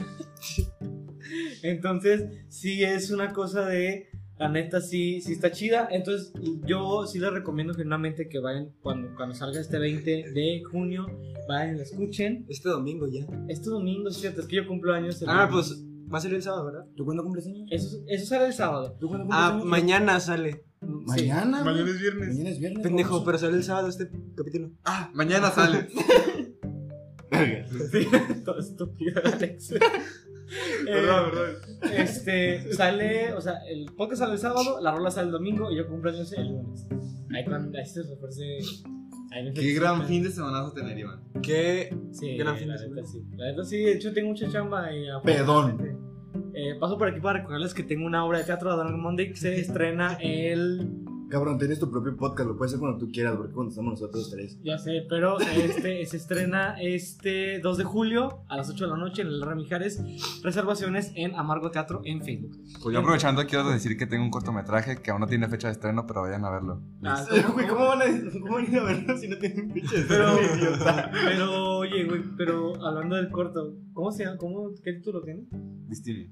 [1.62, 5.88] Entonces, sí es una cosa de, la neta, sí, sí está chida.
[5.90, 6.32] Entonces,
[6.64, 11.06] yo sí les recomiendo genuinamente que vayan cuando, cuando salga este 20 de junio,
[11.48, 12.46] vayan y la escuchen.
[12.48, 13.26] Este domingo ya.
[13.48, 15.20] Este domingo, es cierto, es que yo cumplo años.
[15.22, 15.52] el Ah, domingo.
[15.60, 16.86] pues va a salir el sábado, ¿verdad?
[16.96, 17.68] ¿Tú cuándo cumples años?
[17.70, 18.96] Eso, eso sale el sábado.
[18.98, 19.64] ¿Tú cuándo cumples Ah, años?
[19.66, 20.64] mañana sale.
[20.80, 21.64] Mañana.
[21.64, 22.28] Mañana es viernes.
[22.28, 22.82] Mañana es viernes.
[22.82, 23.26] Pendejo, vamos.
[23.26, 24.70] pero sale el sábado este capítulo.
[24.84, 25.88] Ah, mañana sale.
[27.92, 28.06] Sí,
[28.44, 29.74] todo estúpido, Alex.
[30.50, 31.92] Eh, Verdad, verdad.
[31.92, 35.76] Este, sale, o sea, el podcast sale el sábado, la rola sale el domingo y
[35.76, 36.86] yo cumplo años el lunes.
[37.36, 38.42] Ahí cuando ahí se refuerce.
[39.30, 41.22] ahí Qué gran fin de semana vas a tener, Iván.
[41.42, 41.94] ¿Qué?
[42.12, 43.04] Sí, gran fin de semana.
[43.04, 43.22] sí.
[43.36, 45.76] La neta sí, de hecho tengo mucha chamba y Pedón.
[46.54, 49.30] Eh, paso por aquí para recordarles que tengo una obra de teatro de Don Monday
[49.30, 51.07] que se estrena el.
[51.28, 54.30] Cabrón, tienes tu propio podcast, lo puedes hacer cuando tú quieras, porque cuando estamos nosotros
[54.30, 54.58] tres.
[54.62, 58.96] Ya sé, pero este se estrena este 2 de julio a las 8 de la
[58.96, 60.02] noche en el Lara Mijares.
[60.42, 62.56] Reservaciones en Amargo Teatro en Facebook.
[62.82, 65.72] Pues yo aprovechando quiero decir que tengo un cortometraje que aún no tiene fecha de
[65.72, 66.82] estreno, pero vayan a verlo.
[67.04, 68.04] Ah, Güey, ¿cómo van a,
[68.40, 70.06] cómo van a ir a verlo si no tienen pinches?
[70.08, 70.36] Pero,
[71.24, 74.38] pero, oye, güey, pero hablando del corto, ¿cómo se llama?
[74.38, 75.46] ¿Cómo, ¿Qué título tiene?
[75.88, 76.30] Distimia.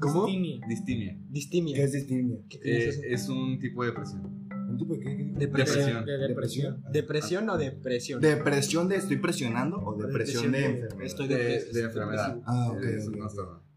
[0.00, 0.26] ¿Cómo?
[0.26, 0.66] Distimia.
[0.68, 1.18] Distimia.
[1.30, 1.74] Distimia.
[1.76, 2.38] ¿Qué es distimia?
[2.48, 3.02] ¿Qué Eh, es eso?
[3.06, 4.48] es un tipo de depresión.
[4.68, 5.32] ¿Un tipo de qué?
[5.36, 6.04] Depresión.
[6.04, 6.84] De, de depresión.
[6.90, 8.20] ¿Depresión o depresión?
[8.20, 11.02] ¿Depresión de estoy presionando o depresión de enfermedad?
[11.06, 12.38] Estoy De, enfermedad.
[12.44, 13.22] Ah, ok, Es ok, un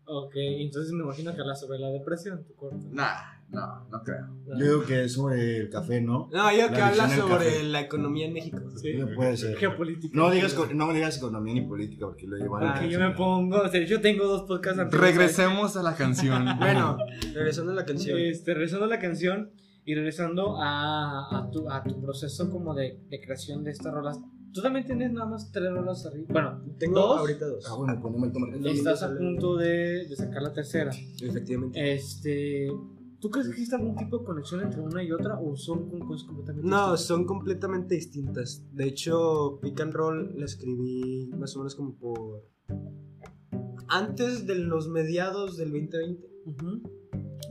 [0.05, 0.33] ok.
[0.35, 2.87] entonces me imagino que habla sobre la depresión, tu corto.
[2.91, 4.27] Nah, no, no creo.
[4.47, 6.29] Yo digo que es sobre el café, ¿no?
[6.33, 7.63] No, yo La que habla sobre café.
[7.63, 8.59] la economía en México.
[8.75, 8.93] Sí.
[8.97, 9.55] No puede ser.
[9.57, 10.17] Geopolítica.
[10.17, 13.61] No digas, no digas economía ni política porque lo llevan a Porque yo me pongo,
[13.61, 14.99] o sea, yo tengo dos podcasts antes.
[14.99, 16.45] Regresemos a la canción.
[16.59, 16.97] Bueno,
[17.33, 18.19] regresando a la canción.
[18.19, 19.51] Este, regresando a la canción
[19.85, 24.19] y regresando a, a, tu, a tu proceso como de, de creación de estas rolas.
[24.53, 26.25] Tú también tienes nada más tres rolas arriba.
[26.29, 27.19] Bueno, Tengo ¿Dos?
[27.19, 27.65] ahorita dos.
[27.69, 28.51] Ah, bueno, ponemos el tomate.
[28.53, 30.91] domingo estás a punto de, de sacar la tercera.
[31.21, 31.93] Efectivamente.
[31.93, 32.67] Este,
[33.19, 36.27] ¿Tú crees que existe algún tipo de conexión entre una y otra o son cosas
[36.27, 37.01] completamente No, distintas?
[37.01, 38.63] son completamente distintas.
[38.73, 42.45] De hecho, Pick and Roll la escribí más o menos como por.
[43.89, 46.27] Antes de los mediados del 2020.
[46.45, 46.81] Ujú.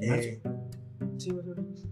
[0.03, 0.41] Eh,
[1.17, 1.89] sí, más o menos.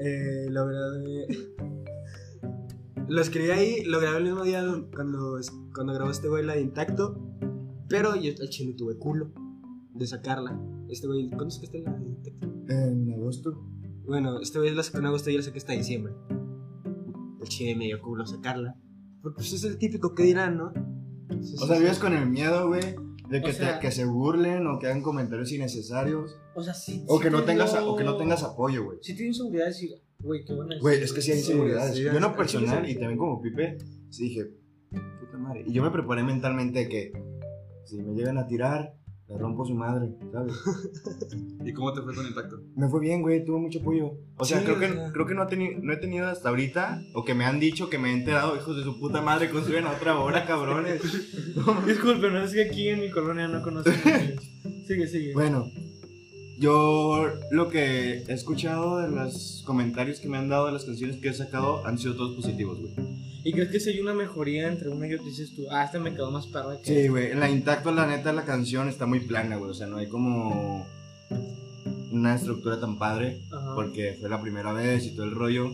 [0.00, 1.26] Eh, lo grabé.
[3.08, 4.62] lo escribí ahí, lo grabé el mismo día
[4.94, 5.38] cuando,
[5.74, 7.18] cuando grabó este güey la de Intacto.
[7.88, 9.32] Pero yo al chile tuve culo
[9.94, 10.60] de sacarla.
[10.88, 12.48] Este güey, ¿cuándo sacaste la de Intacto?
[12.68, 13.64] En agosto.
[14.06, 16.12] Bueno, este güey la sacó en agosto y yo la saqué hasta diciembre.
[17.40, 18.76] El chile me dio culo sacarla.
[19.22, 20.72] Porque pues es el típico que dirán, ¿no?
[21.60, 22.94] O sea, vives con el miedo, güey,
[23.28, 26.36] de que, O sea- te- que se burlen o que hagan comentarios innecesarios.
[26.54, 27.04] O sea, sí.
[27.08, 28.98] O sí que no te tengas, dio- o que no tengas apoyo, güey.
[29.02, 31.94] Sí, tienes seguridad de decir, güey, qué buena Güey, es que sí hay Sí, inseguridades.
[31.96, 32.96] sí, yo en lo sí, personal sí, sí.
[32.96, 33.78] y también como Pipe,
[34.10, 34.44] sí dije,
[35.20, 35.64] puta madre.
[35.66, 37.12] Y yo me preparé mentalmente de que
[37.84, 38.94] si me llegan a tirar,
[39.28, 40.54] le rompo su madre, ¿sabes?
[41.64, 42.60] ¿Y cómo te fue con Intacto?
[42.76, 44.12] Me fue bien, güey, tuve mucho apoyo.
[44.38, 45.12] O sea, Sí, creo, o que, sea.
[45.12, 47.90] creo que no, he tenido, no he tenido hasta ahorita, o que me han dicho
[47.90, 51.02] que me he enterado, hijos de su puta madre, construyen a otra hora, cabrones.
[51.86, 53.94] Disculpen, no es que aquí en mi colonia no conocen.
[54.86, 55.34] sigue, sigue.
[55.34, 55.66] Bueno,
[56.58, 61.16] yo lo que he escuchado de los comentarios que me han dado de las canciones
[61.16, 62.92] que he sacado han sido todos positivos, güey.
[63.44, 65.26] ¿Y crees que si hay una mejoría entre una y otra?
[65.26, 67.02] Dices tú, ah, esta me quedó más perra que.
[67.02, 69.70] Sí, güey, en la intacto, la neta, la canción está muy plana, güey.
[69.70, 70.86] O sea, no hay como
[72.10, 73.74] una estructura tan padre, Ajá.
[73.74, 75.72] porque fue la primera vez y todo el rollo.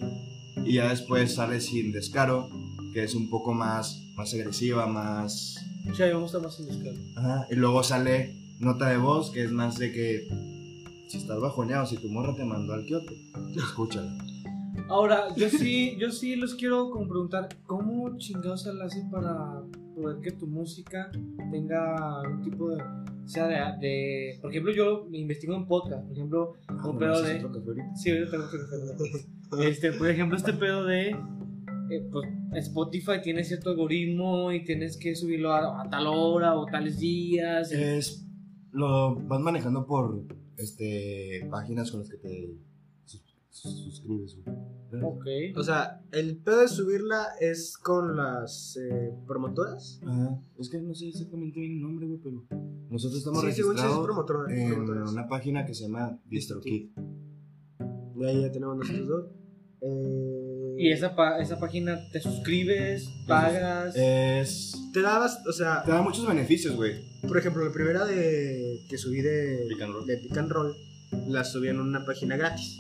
[0.64, 2.50] Y ya después sale sin descaro,
[2.92, 5.56] que es un poco más, más agresiva, más.
[5.94, 6.96] Sí, me gusta más el descaro.
[7.16, 7.46] Ajá.
[7.50, 10.28] Y luego sale nota de voz, que es más de que
[11.14, 13.12] si estás bajoneado, si tu morra te mandó al kioto,
[13.56, 14.12] escúchala.
[14.88, 19.62] Ahora, yo sí, yo sí los quiero como preguntar, ¿cómo chingados se le hace para
[19.94, 21.10] poder que tu música
[21.52, 22.82] tenga algún tipo de,
[23.26, 23.54] sea de,
[23.86, 27.40] de- por ejemplo, yo me investigo en podcast, por ejemplo, Ah, un pedo de,
[27.94, 32.28] sí, yo tengo que este, por ejemplo, este pedo de, eh, pues,
[32.66, 37.70] Spotify tiene cierto algoritmo y tienes que subirlo a, a tal hora o tales días.
[37.70, 38.26] Es.
[38.72, 40.24] Lo vas manejando por
[40.56, 42.56] este páginas con las que te
[43.50, 44.56] sus- suscribes, güey.
[45.02, 45.26] Ok.
[45.56, 50.00] O sea, el pedo de subirla es con las eh, promotoras.
[50.06, 50.40] Ajá.
[50.58, 52.44] Es que no sé exactamente bien el nombre, güey, pero
[52.90, 55.12] nosotros estamos Sí, según sí es registrados promotora- en promotoras.
[55.12, 56.90] una página que se llama DistroKid.
[58.16, 59.26] Y ahí ya tenemos nosotros dos.
[59.80, 63.94] Eh, Y esa, pa- esa página te suscribes, pagas.
[63.96, 64.74] Es...
[64.92, 66.94] Te dabas, o sea, Te da muchos beneficios, güey.
[67.26, 70.06] por ejemplo, la primera de que subí de Pick and Roll.
[70.06, 70.76] de Pick and Roll,
[71.28, 72.78] la subí en una página gratis.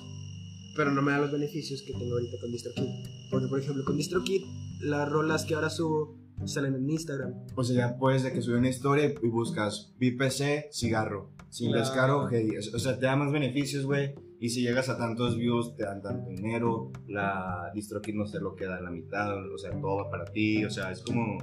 [0.76, 2.88] Pero no me da los beneficios que tengo ahorita con DistroKid.
[3.30, 4.42] Porque, por ejemplo, con DistroKid,
[4.80, 7.32] las rolas que ahora subo salen en Instagram.
[7.54, 11.30] O sea, ya puedes de que subir una historia y buscas BPC, cigarro.
[11.48, 11.84] Sin Claro.
[11.84, 12.48] descaro, hey.
[12.74, 14.14] O sea, te da más beneficios, güey.
[14.44, 16.92] Y si llegas a tantos views, te dan tanto dinero.
[17.08, 19.34] La DistroKid no se lo queda en la mitad.
[19.50, 20.62] O sea, todo va para ti.
[20.66, 21.38] O sea, es como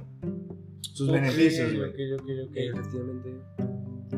[0.82, 1.90] sus Ok, beneficios, güey.
[1.90, 2.56] ok, ok, ok.
[2.56, 3.40] Efectivamente.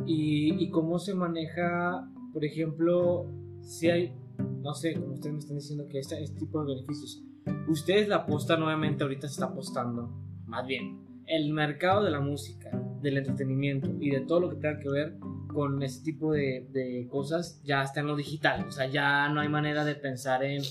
[0.04, 3.24] ¿Y, y cómo se maneja, por ejemplo,
[3.62, 4.12] si hay,
[4.60, 7.24] no sé, como ustedes me están diciendo que este, este tipo de beneficios,
[7.68, 10.12] ustedes la apostan nuevamente, ahorita se está apostando,
[10.44, 12.70] más bien, el mercado de la música,
[13.00, 15.16] del entretenimiento y de todo lo que tenga que ver
[15.54, 19.40] con ese tipo de, de cosas ya está en lo digital, o sea, ya no
[19.40, 20.62] hay manera de pensar en,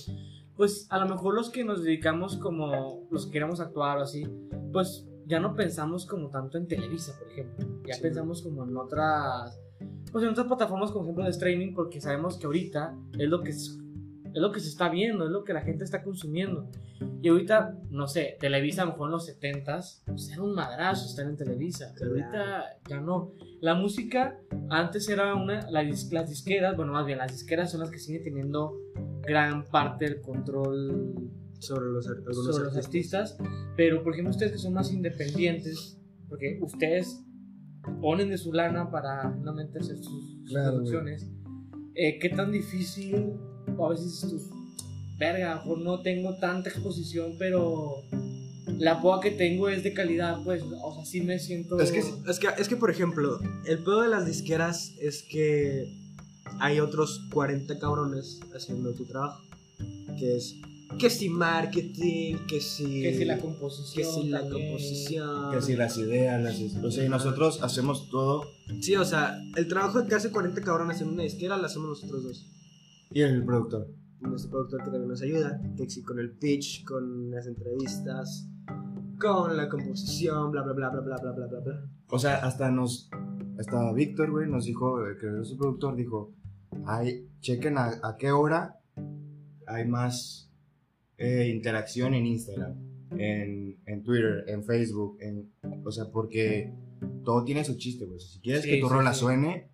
[0.55, 4.27] pues a lo mejor los que nos dedicamos como, los que queremos actuar o así,
[4.71, 7.65] pues ya no pensamos como tanto en Televisa, por ejemplo.
[7.87, 8.01] Ya Sí.
[8.03, 9.57] pensamos como en otras,
[10.11, 13.51] pues en otras plataformas, como ejemplo de streaming, porque sabemos que ahorita es lo que
[13.51, 13.79] es,
[14.33, 16.69] es lo que se está viendo, es lo que la gente está consumiendo.
[17.21, 21.05] Y ahorita, no sé, Televisa a lo mejor en los 70s, pues era un madrazo
[21.05, 21.93] estar en Televisa.
[21.97, 23.31] Pero ahorita ya no.
[23.61, 24.37] La música
[24.69, 27.99] antes era una, la dis- las disqueras, bueno, más bien las disqueras son las que
[27.99, 28.73] siguen teniendo
[29.21, 31.15] gran parte del control
[31.59, 33.37] Sobre los, sobre los artistas,
[33.77, 37.23] pero por ejemplo ustedes que son más independientes, porque ustedes
[38.01, 40.05] ponen de su lana para finalmente hacer sus,
[40.41, 41.31] sus Claro, producciones,
[41.95, 43.33] eh, ¿qué tan difícil,
[43.77, 44.41] o a veces tú,
[45.17, 48.03] verga, a lo mejor no tengo tanta exposición, pero
[48.77, 51.79] la poca que tengo es de calidad, pues, o sea, sí me siento...
[51.79, 55.93] Es que Es que, es que, por ejemplo, el pedo de las disqueras es que
[56.59, 59.41] hay otros 40 cabrones haciendo tu trabajo.
[60.17, 60.55] Que es
[60.99, 63.01] que si marketing, que si.
[63.01, 64.67] que si la composición, que si la también.
[64.69, 65.51] composición.
[65.51, 66.83] Que si las ideas, las...
[66.83, 68.51] O sea, y nosotros hacemos todo.
[68.81, 72.23] Sí, o sea, el trabajo que hace 40 cabrones en una disquera lo hacemos nosotros
[72.23, 72.45] dos.
[73.13, 73.87] Y el productor.
[74.21, 78.47] Nuestro productor que también nos ayuda, que si con el pitch, con las entrevistas,
[79.19, 81.85] con la composición, bla bla bla bla bla bla bla bla bla.
[82.09, 83.09] O sea, hasta nos.
[83.59, 86.33] Hasta Víctor, güey, nos dijo, que es su productor, dijo:
[86.85, 88.79] Ay, chequen a, a qué hora
[89.67, 90.49] hay más
[91.17, 92.73] eh, interacción en Instagram,
[93.11, 95.51] en, en Twitter, en Facebook, en,
[95.85, 96.73] o sea, porque
[97.23, 98.19] todo tiene su chiste, güey.
[98.19, 99.19] Si quieres Sí, que tu sí, rola sí.
[99.19, 99.69] suene,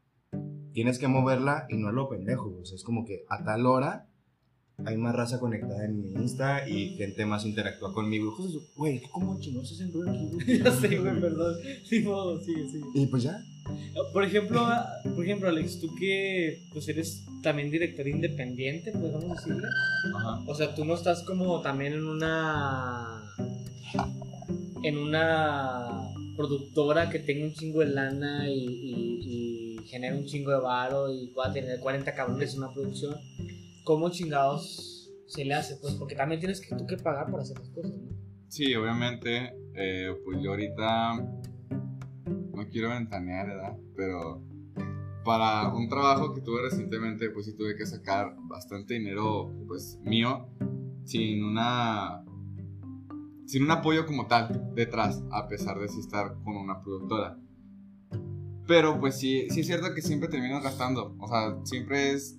[0.74, 2.58] tienes que moverla y no es lo pendejo.
[2.62, 4.10] O sea, es como que a tal hora
[4.86, 8.36] hay más raza conectada en mi Insta y gente más interactúa conmigo.
[8.76, 11.56] Güey, ¿cómo chingados hacen ruido aquí, ya sé, güey, perdón.
[11.84, 12.86] Sí, modo, sigue, sigue.
[12.94, 13.38] Y pues ya.
[14.14, 14.68] Por ejemplo,
[15.16, 19.68] por ejemplo, Alex, tú que pues eres también director independiente, podemos decirle.
[20.16, 20.40] Ajá.
[20.48, 23.22] O sea, tú no estás como también en una
[24.84, 29.39] en una productora que tenga un chingo de lana y, y, y
[29.90, 33.16] genere un chingo de varo y pueda tener 40 cabrones en una producción.
[33.84, 35.78] ¿Cómo chingados se le hace?
[35.78, 38.10] Pues porque también tienes que tú que pagar por hacer las cosas, ¿no?
[38.48, 43.78] Sí, obviamente, eh, pues yo ahorita no quiero ventanear, ¿verdad?
[43.96, 44.44] Pero
[45.24, 50.50] para un trabajo que tuve recientemente, pues sí tuve que sacar bastante dinero, pues mío,
[51.04, 52.24] sin una
[53.46, 57.38] sin un apoyo como tal detrás, a pesar de sí estar con una productora.
[58.70, 62.38] Pero pues sí, sí es cierto que siempre terminas gastando, o sea, siempre es,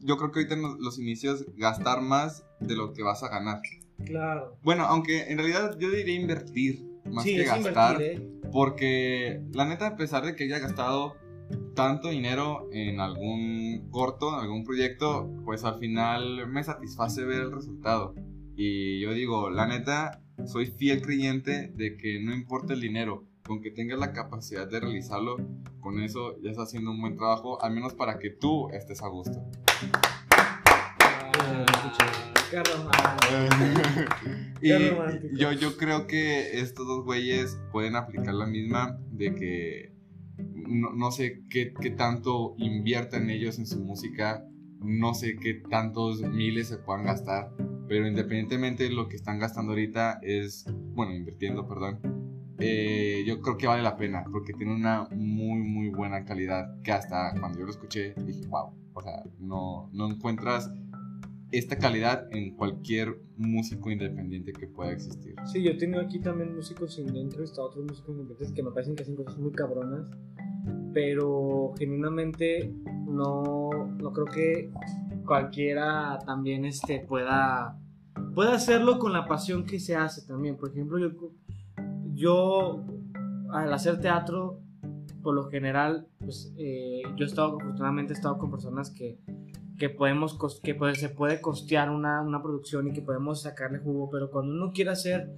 [0.00, 3.60] yo creo que ahorita en los- inicios gastar más de lo que vas a ganar.
[4.06, 4.56] Claro.
[4.62, 8.00] Bueno, aunque en realidad yo diría invertir más sí, que gastar.
[8.00, 8.40] invertir, ¿eh?
[8.50, 11.16] Porque la neta, a pesar de que haya gastado
[11.74, 17.52] tanto dinero en algún corto, en algún proyecto, pues al final me satisface ver el
[17.52, 18.14] resultado.
[18.56, 23.62] Y yo digo, la neta, soy fiel creyente de que no importa el dinero, con
[23.62, 25.38] que tengas la capacidad de realizarlo,
[25.80, 29.08] con eso ya estás haciendo un buen trabajo, al menos para que tú estés a
[29.08, 29.42] gusto.
[31.40, 31.66] Ah,
[34.60, 39.92] y yo, yo creo que estos dos güeyes pueden aplicar la misma de que
[40.66, 44.44] no, no sé qué, qué tanto inviertan ellos en su música,
[44.80, 47.50] no sé qué tantos miles se puedan gastar,
[47.88, 52.27] pero independientemente de lo que están gastando ahorita es, bueno, invirtiendo, perdón,
[52.58, 56.92] eh, yo creo que vale la pena porque tiene una muy, muy buena calidad que
[56.92, 60.70] hasta cuando yo lo escuché dije, wow, o sea, no, no encuentras
[61.50, 65.34] esta calidad en cualquier músico independiente que pueda existir.
[65.46, 69.16] Sí, yo tengo aquí también músicos está otros músicos independientes que me parecen que hacen
[69.16, 70.06] cosas muy cabronas,
[70.92, 72.74] pero genuinamente
[73.06, 74.70] no, no creo que
[75.24, 77.78] cualquiera también este, pueda,
[78.34, 80.56] pueda hacerlo con la pasión que se hace también.
[80.56, 81.10] Por ejemplo, yo,
[82.18, 82.84] yo
[83.52, 84.60] al hacer teatro,
[85.22, 89.18] por lo general, pues eh, yo he estado, afortunadamente he estado con personas que,
[89.78, 94.10] que podemos, que puede- se puede costear una, una producción y que podemos sacarle jugo,
[94.10, 95.30] pero cuando uno quiere hacer,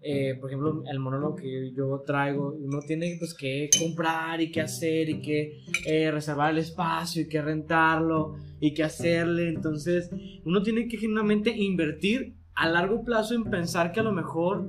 [0.00, 4.60] eh, por ejemplo, el monólogo que yo traigo, uno tiene pues que comprar y que
[4.60, 10.10] hacer y que eh, reservar el espacio y que rentarlo y que hacerle, entonces
[10.44, 14.68] uno tiene que genuinamente invertir a largo plazo en pensar que a lo mejor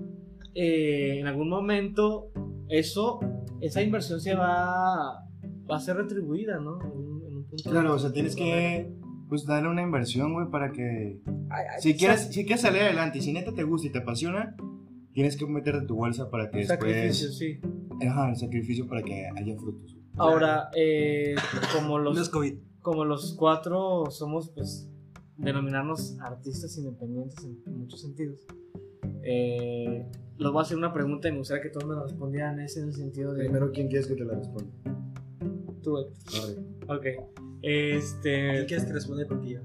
[0.55, 2.31] eh, en algún momento
[2.69, 3.19] eso,
[3.61, 5.23] esa inversión se va,
[5.69, 6.79] va a ser retribuida, ¿no?
[6.81, 7.69] En un- en un punto.
[7.69, 8.91] Claro, o sea, tienes que
[9.29, 13.17] pues darle una inversión, güey, para que Ay, ay, si quieres si quieres salir adelante
[13.17, 14.55] y si neta te gusta y te apasiona,
[15.13, 17.59] tienes que meterte tu bolsa para que sacrificio, después sí.
[18.07, 19.93] ajá, el sacrificio para que haya frutos.
[19.93, 20.05] güey.
[20.17, 21.35] Ahora, eh,
[21.75, 22.55] como No es los COVID.
[22.81, 24.89] como los cuatro somos, pues,
[25.37, 28.39] denominarnos artistas independientes en, en muchos sentidos.
[29.23, 30.05] Eh,
[30.37, 32.59] les voy a hacer una pregunta y me gustaría que todos me la respondieran.
[32.59, 33.43] Es en el sentido de.
[33.45, 34.71] Primero, ¿quién quieres que te la responda?
[35.83, 36.57] Tú, Arre.
[36.87, 37.05] ok.
[37.61, 38.49] Este.
[38.51, 39.59] ¿Quién quieres que responde porque yo?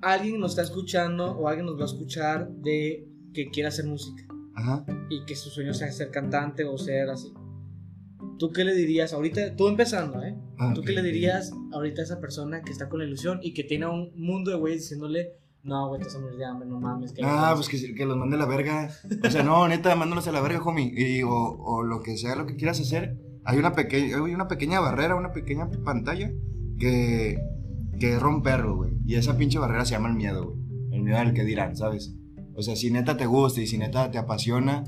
[0.00, 4.24] Alguien nos está escuchando o alguien nos va a escuchar de que quiere hacer música
[4.54, 4.84] Ajá.
[5.08, 7.32] y que su sueño sea ser cantante o ser así.
[8.38, 9.54] ¿Tú qué le dirías ahorita?
[9.54, 10.36] Tú empezando, ¿eh?
[10.58, 13.38] Ah, ¿Tú ok, qué le dirías ahorita a esa persona que está con la ilusión
[13.42, 16.44] y que tiene un mundo de güeyes diciéndole, no, güey, te vas a morir de
[16.44, 17.12] hambre, no mames?
[17.12, 18.90] Que Ah, pues que, que los mande a la verga.
[19.24, 20.92] O sea, no, neta, mándalos a la verga, homie.
[20.96, 23.16] Y, o, o lo que sea, lo que quieras hacer.
[23.44, 26.32] Hay una, pequeña hay una pequeña barrera, una pequeña pantalla
[26.78, 27.38] que,
[27.98, 28.92] que romperlo, güey.
[29.06, 30.62] Y esa pinche barrera se llama el miedo, güey.
[30.92, 32.14] El miedo al que dirán, ¿sabes?
[32.54, 34.84] O sea, si neta te gusta y si neta te apasiona,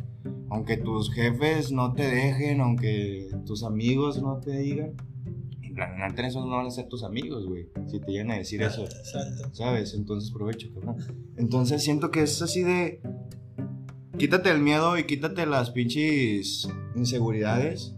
[0.50, 4.94] aunque tus jefes no te dejen, aunque tus amigos no te digan,
[6.26, 7.68] esos no van a ser tus amigos, güey.
[7.86, 8.84] Si te llegan a decir eso.
[8.84, 9.50] Exacto.
[9.52, 9.94] ¿sabes?
[9.94, 10.96] Entonces provecho, cabrón.
[11.36, 13.00] Entonces siento que es así de.
[14.18, 17.96] Quítate el miedo y quítate las pinches inseguridades.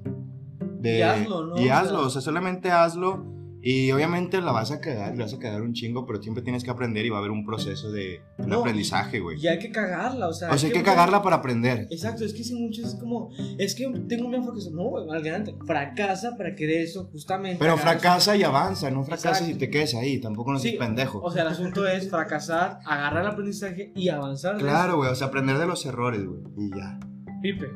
[0.80, 1.60] De, Y hazlo, ¿no?
[1.60, 3.35] Y hazlo, o sea, solamente hazlo.
[3.68, 6.62] Y obviamente la vas a cagar, le vas a cagar un chingo, pero siempre tienes
[6.62, 9.40] que aprender y va a haber un proceso de un No, aprendizaje, güey.
[9.40, 10.52] Y hay que cagarla, o sea.
[10.52, 11.88] O sea, hay que cagarla para aprender.
[11.90, 15.56] Exacto, es que si muchos es como, es que tengo un enfoque, no, güey, adelante,
[15.66, 17.58] fracasa para que de eso justamente.
[17.58, 19.56] Pero fracasa y avanza, no fracasas Exacto.
[19.56, 21.20] y te quedes ahí, tampoco no seas Sí, pendejo.
[21.20, 24.58] O sea, el asunto es fracasar, agarrar el aprendizaje y avanzar.
[24.58, 26.40] claro, güey, o sea, aprender de los errores, güey.
[26.56, 27.00] Y ya.
[27.00, 27.40] eso.
[27.42, 27.66] Pipe.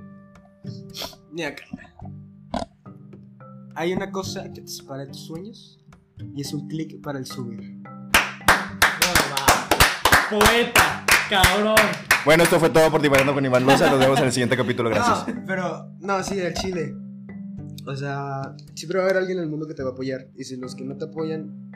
[1.32, 1.90] Mira, carnal.
[3.74, 5.79] Hay una cosa que te separa de tus sueños
[6.34, 7.80] y es un clic para el subir.
[10.30, 11.76] Poeta, cabrón.
[12.24, 13.90] Bueno, esto fue todo por Divagando con Iván Loza.
[13.90, 14.90] Nos vemos en el siguiente capítulo.
[14.90, 15.26] Gracias.
[15.26, 16.94] No, pero, no, sí, el chile.
[17.86, 20.28] O sea, siempre va a haber alguien en el mundo que te va a apoyar.
[20.36, 21.70] Y si los que no te apoyan,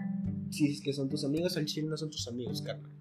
[0.50, 2.92] si es que son tus amigos, al chile no son tus amigos, carnal.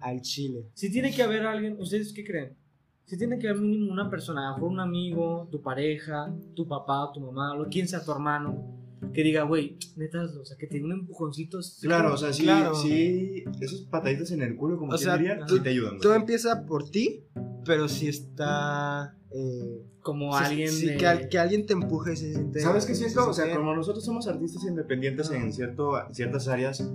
[0.00, 0.70] Al chile.
[0.72, 2.56] Si tiene que haber alguien, ¿ustedes qué creen?
[3.04, 7.20] Si tiene que haber mínimo una persona, a un amigo, tu pareja, tu papá, tu
[7.20, 8.79] mamá, o quien sea tu hermano,
[9.14, 11.58] que diga, güey, neta, o sea, que te dé un empujoncito.
[11.82, 12.74] Claro, como- o sea, sí, Claro.
[12.74, 15.90] sí, esos pataditas en el culo, como O sea, diría, tú- sí te ayudan.
[15.92, 16.00] güey.
[16.02, 17.24] Todo empieza por ti,
[17.64, 19.16] pero si está.
[19.32, 20.96] Eh, Como alguien sí, de...
[20.96, 22.60] que, que alguien te empuje y se siente.
[22.60, 23.28] ¿Sabes qué siento?
[23.28, 26.90] O sea, siente como nosotros somos artistas independientes en cierto, ciertas áreas,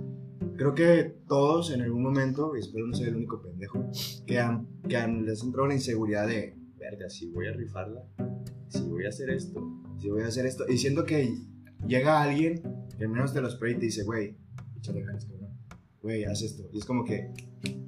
[0.56, 3.90] creo que todos en algún momento, y espero no ser el único pendejo,
[4.26, 8.02] que, han, que han- les ha entrado la inseguridad de, verga, si voy a rifarla,
[8.68, 9.60] si voy a hacer esto,
[9.98, 10.64] si voy a hacer esto.
[10.68, 11.38] Y siento que
[11.86, 12.62] llega alguien
[12.96, 14.36] que al menos te lo espera y te dice, güey,
[14.78, 15.50] échale ganas, cabrón.
[16.02, 16.64] Güey, haz esto.
[16.72, 17.32] Y es como que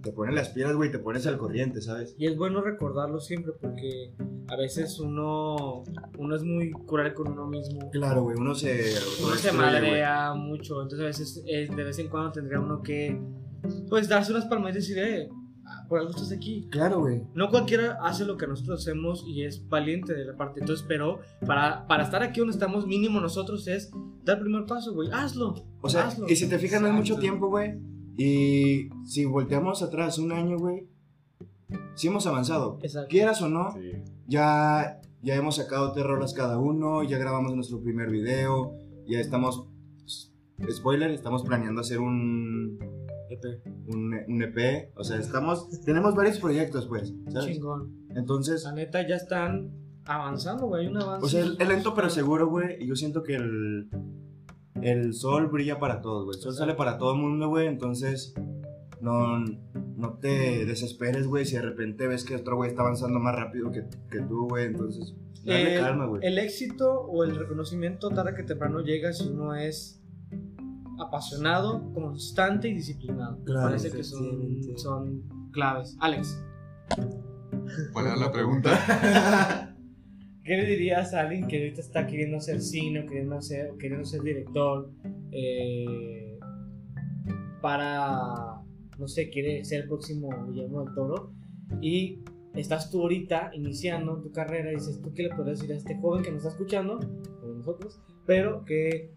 [0.02, 2.14] te ponen las piedras, güey, te pones al corriente, ¿sabes?
[2.18, 4.14] Y es bueno recordarlo siempre porque
[4.48, 5.84] a veces uno,
[6.18, 7.90] uno es muy cruel con uno mismo.
[7.90, 8.94] Claro, güey, uno se...
[9.22, 9.72] Uno se autodestruye, güey.
[9.72, 13.18] madrea mucho, entonces a veces eh, de vez en cuando tendría uno que
[13.88, 15.28] pues darse unas palmas y decir, eh,
[15.88, 16.68] por algo estás aquí.
[16.70, 17.22] Claro, güey.
[17.34, 20.60] No cualquiera hace lo que nosotros hacemos y es valiente de la parte.
[20.60, 23.90] Entonces, pero para, para estar aquí donde estamos, mínimo nosotros es
[24.24, 25.10] dar el primer paso, güey.
[25.12, 25.54] Hazlo.
[25.80, 26.28] O sea, hazlo.
[26.28, 27.78] y si te fijas, no es mucho tiempo, güey.
[28.16, 30.88] Y si volteamos atrás un año, güey,
[31.94, 32.78] sí hemos avanzado.
[32.82, 33.08] Exacto.
[33.08, 33.74] Quieras o no,
[34.26, 38.74] ya, ya hemos sacado tres rolas cada uno, ya grabamos nuestro primer video,
[39.06, 39.68] ya estamos,
[40.68, 42.97] spoiler, estamos planeando hacer un
[43.30, 43.44] EP,
[43.88, 47.54] un, un EP, o sea, estamos, tenemos varios proyectos, pues, ¿sabes?
[47.54, 48.06] Chingón.
[48.16, 49.70] Entonces, La neta ya están
[50.04, 50.86] avanzando, güey.
[50.86, 51.26] Hay un avance.
[51.26, 53.88] o sea, el lento pero seguro, güey, y yo siento que el,
[54.82, 56.36] el sol brilla para todos, güey.
[56.36, 57.66] El sol sale para todo el mundo, güey.
[57.66, 58.34] Entonces,
[59.00, 59.38] no,
[59.96, 63.70] no te desesperes, güey, si de repente ves que otro güey está avanzando más rápido
[63.70, 64.66] que, que tú, güey.
[64.66, 65.14] Entonces,
[65.44, 66.20] dale Eh, calma, güey.
[66.24, 69.97] el éxito o el reconocimiento tarde que temprano llega si uno es
[70.98, 73.38] apasionado, constante y disciplinado.
[73.38, 75.22] Me Claro, parece que son, son
[75.52, 75.96] claves.
[76.00, 76.42] Alex,
[77.92, 78.70] ¿Cuál era la pregunta?
[80.48, 84.06] ¿qué le dirías a alguien que ahorita está queriendo hacer cine o queriendo ser, queriendo
[84.06, 84.90] ser director
[85.30, 86.38] eh,
[87.60, 88.62] para,
[88.98, 91.32] no sé, quiere ser el próximo Guillermo del Toro
[91.82, 92.20] y
[92.54, 96.00] estás tú ahorita iniciando tu carrera y dices, ¿tú qué le puedes decir a este
[96.00, 96.98] joven que nos está escuchando,
[97.40, 99.12] como nosotros, pero que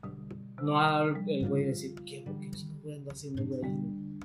[0.61, 3.61] no ha el güey de decir, ¿qué, qué chico güey anda haciendo güey?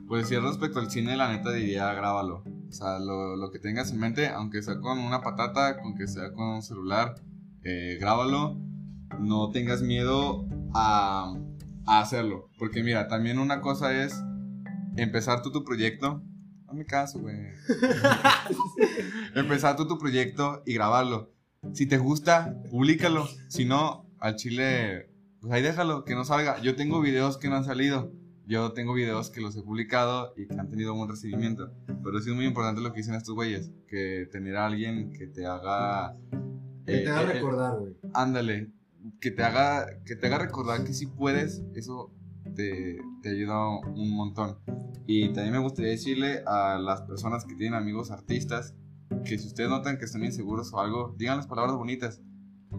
[0.06, 2.44] Pues si es respecto al cine, la neta diría grábalo.
[2.68, 6.06] O sea, lo, lo que tengas en mente, aunque sea con una patata, con que
[6.06, 7.16] sea con un celular,
[7.62, 8.56] eh, grábalo.
[9.18, 11.34] No tengas miedo a,
[11.86, 12.50] a hacerlo.
[12.58, 14.22] Porque mira, también una cosa es
[14.96, 16.22] empezar tú tu proyecto.
[16.66, 17.36] No me caso, güey.
[19.34, 21.32] empezar tú tu proyecto y grabarlo.
[21.72, 23.26] Si te gusta, públicalo.
[23.48, 25.10] Si no, al chile,
[25.46, 26.60] pues ahí déjalo, que no salga.
[26.60, 28.10] Yo tengo videos que no han salido.
[28.46, 31.72] Yo tengo videos que los he publicado y que han tenido buen recibimiento.
[32.02, 33.70] Pero sí es muy importante lo que dicen estos güeyes.
[33.86, 36.16] Que tener a alguien que te haga...
[36.84, 37.94] Que te haga eh, eh, recordar, güey.
[38.12, 38.72] ándale,
[39.20, 42.12] que te haga, que te haga recordar que sí puedes, eso
[42.54, 44.58] te, te ayuda un montón.
[45.06, 48.74] Y también me gustaría decirle a las personas que tienen amigos artistas
[49.24, 52.20] que si ustedes notan que están inseguros o algo, digan las palabras bonitas.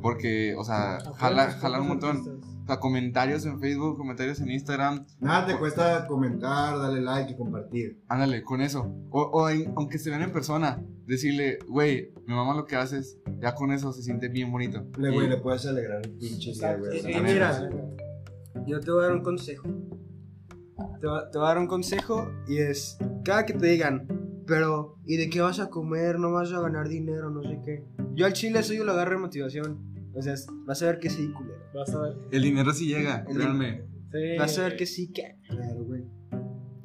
[0.01, 2.56] Porque, o sea, jala, jala un montón.
[2.67, 7.37] O sea, comentarios en Facebook, comentarios en Instagram, Nada te cuesta comentar, darle like y
[7.37, 8.01] compartir.
[8.09, 8.93] ándale, con eso.
[9.09, 13.19] O, o en- aunque se vean en persona, decirle, güey, mi mamá lo que haces,
[13.39, 14.85] ya con eso se siente bien bonito.
[14.97, 16.99] Le, güey, le puedes alegrar el pinche día, güey.
[16.99, 17.69] Y mira,
[18.65, 19.63] yo te voy a dar un consejo.
[19.65, 24.07] Te te voy a dar un consejo y es, cada que te digan,
[24.45, 26.19] pero, ¿y de qué vas a comer?
[26.19, 27.29] ¿No vas a ganar dinero?
[27.29, 27.85] No sé qué.
[28.13, 29.79] Yo al chile soy lo agarro de motivación.
[30.13, 31.56] O sea, es- vas a ver que sí, culero.
[31.73, 32.15] Vas a ver.
[32.31, 33.83] El dinero sí llega, El créanme.
[34.11, 34.37] Sí.
[34.37, 35.35] Vas a ver que sí, que.
[35.47, 36.03] Claro, güey.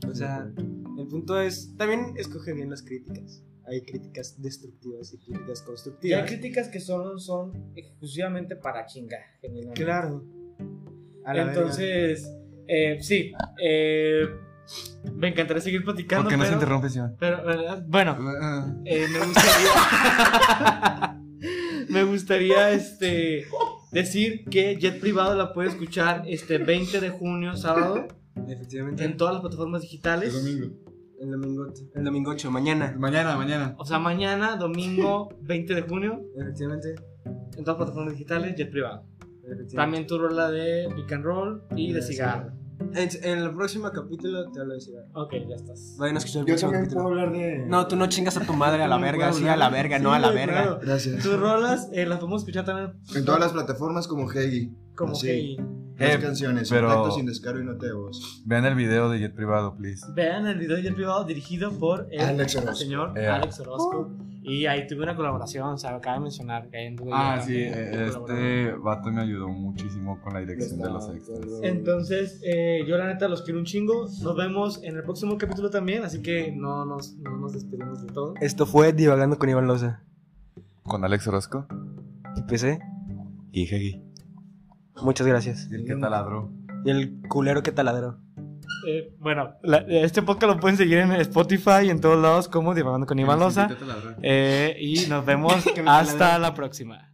[0.09, 0.51] O sea,
[0.99, 3.43] el punto es, también escoge bien las críticas.
[3.65, 6.27] Hay críticas destructivas y críticas Y hay constructivas.
[6.27, 9.21] críticas que solo son exclusivamente para chingar.
[9.41, 9.83] genuinamente.
[9.85, 10.25] Claro.
[11.25, 12.29] A la Entonces,
[12.67, 13.31] eh, sí.
[13.63, 14.25] eh,
[15.15, 16.25] me encantaría seguir platicando.
[16.25, 21.19] ¿Por qué no se pero, interrumpe, pero, bueno, Ah, eh, me gustaría.
[21.89, 23.45] me gustaría este,
[23.93, 28.07] decir que Jet Privado la puede escuchar este 20 de junio, sábado.
[28.49, 29.05] Efectivamente.
[29.05, 30.35] en todas las plataformas digitales.
[30.35, 32.97] El domingo, el domingo 8, mañana.
[32.99, 33.75] Mañana, mañana.
[33.79, 36.95] O sea, mañana, domingo 20 de junio, Efectivamente.
[37.25, 39.05] en todas las plataformas digitales, Jet Privado.
[39.45, 39.77] efectivamente.
[39.77, 42.53] También tu rola de Pick and Roll y de De cigarro.
[42.95, 45.07] En, en el próximo capítulo te hablo de cigarro.
[45.15, 45.97] Ok, ya estás.
[45.99, 47.05] Vayan a escuchar el Yo próximo también capítulo.
[47.09, 47.67] puedo hablar de.
[47.67, 50.03] No, tú no chingas a tu madre a la verga, sí a la verga, Sí,
[50.03, 50.63] no a la verga.
[50.63, 50.79] claro.
[50.83, 51.23] Gracias.
[51.23, 54.75] Tus rolas eh, las podemos escuchar también En todas las plataformas como Hegi.
[54.97, 55.57] como Sí.
[55.97, 58.43] que Las Eh, canciones, pero- sin descaro y no te vos.
[58.47, 60.05] Vean el video de Jet Privado, please.
[60.15, 62.75] vean el video de Jet Privado dirigido por el Alex Orozco.
[62.75, 63.27] señor Eh.
[63.29, 64.11] Alex Orozco.
[64.45, 68.07] Y ahí tuve una colaboración, o sea, acaba de mencionar que yo Ah, sí, eh.
[68.09, 71.39] Este vato me ayudó muchísimo con la dirección de los extras.
[71.63, 74.09] Entonces, eh, yo la neta los quiero un chingo.
[74.23, 78.13] Nos vemos en el próximo capítulo también, así que no nos, no nos despedimos de
[78.13, 78.35] todo.
[78.41, 80.03] Esto fue Divagando con Iván Loza.
[80.83, 81.67] Con Alex Orozco.
[82.37, 82.81] Y PC.
[83.53, 84.03] Y Hegi.
[85.03, 85.69] Muchas gracias.
[85.71, 86.51] Y el que taladró.
[86.85, 88.19] Y el culero que taladró.
[88.87, 92.75] Eh, bueno, la- este podcast lo pueden seguir en Spotify y en todos lados como
[92.75, 93.69] Divagando con Iván Loza.
[94.23, 95.55] Eh, y nos vemos
[95.87, 97.12] hasta la próxima.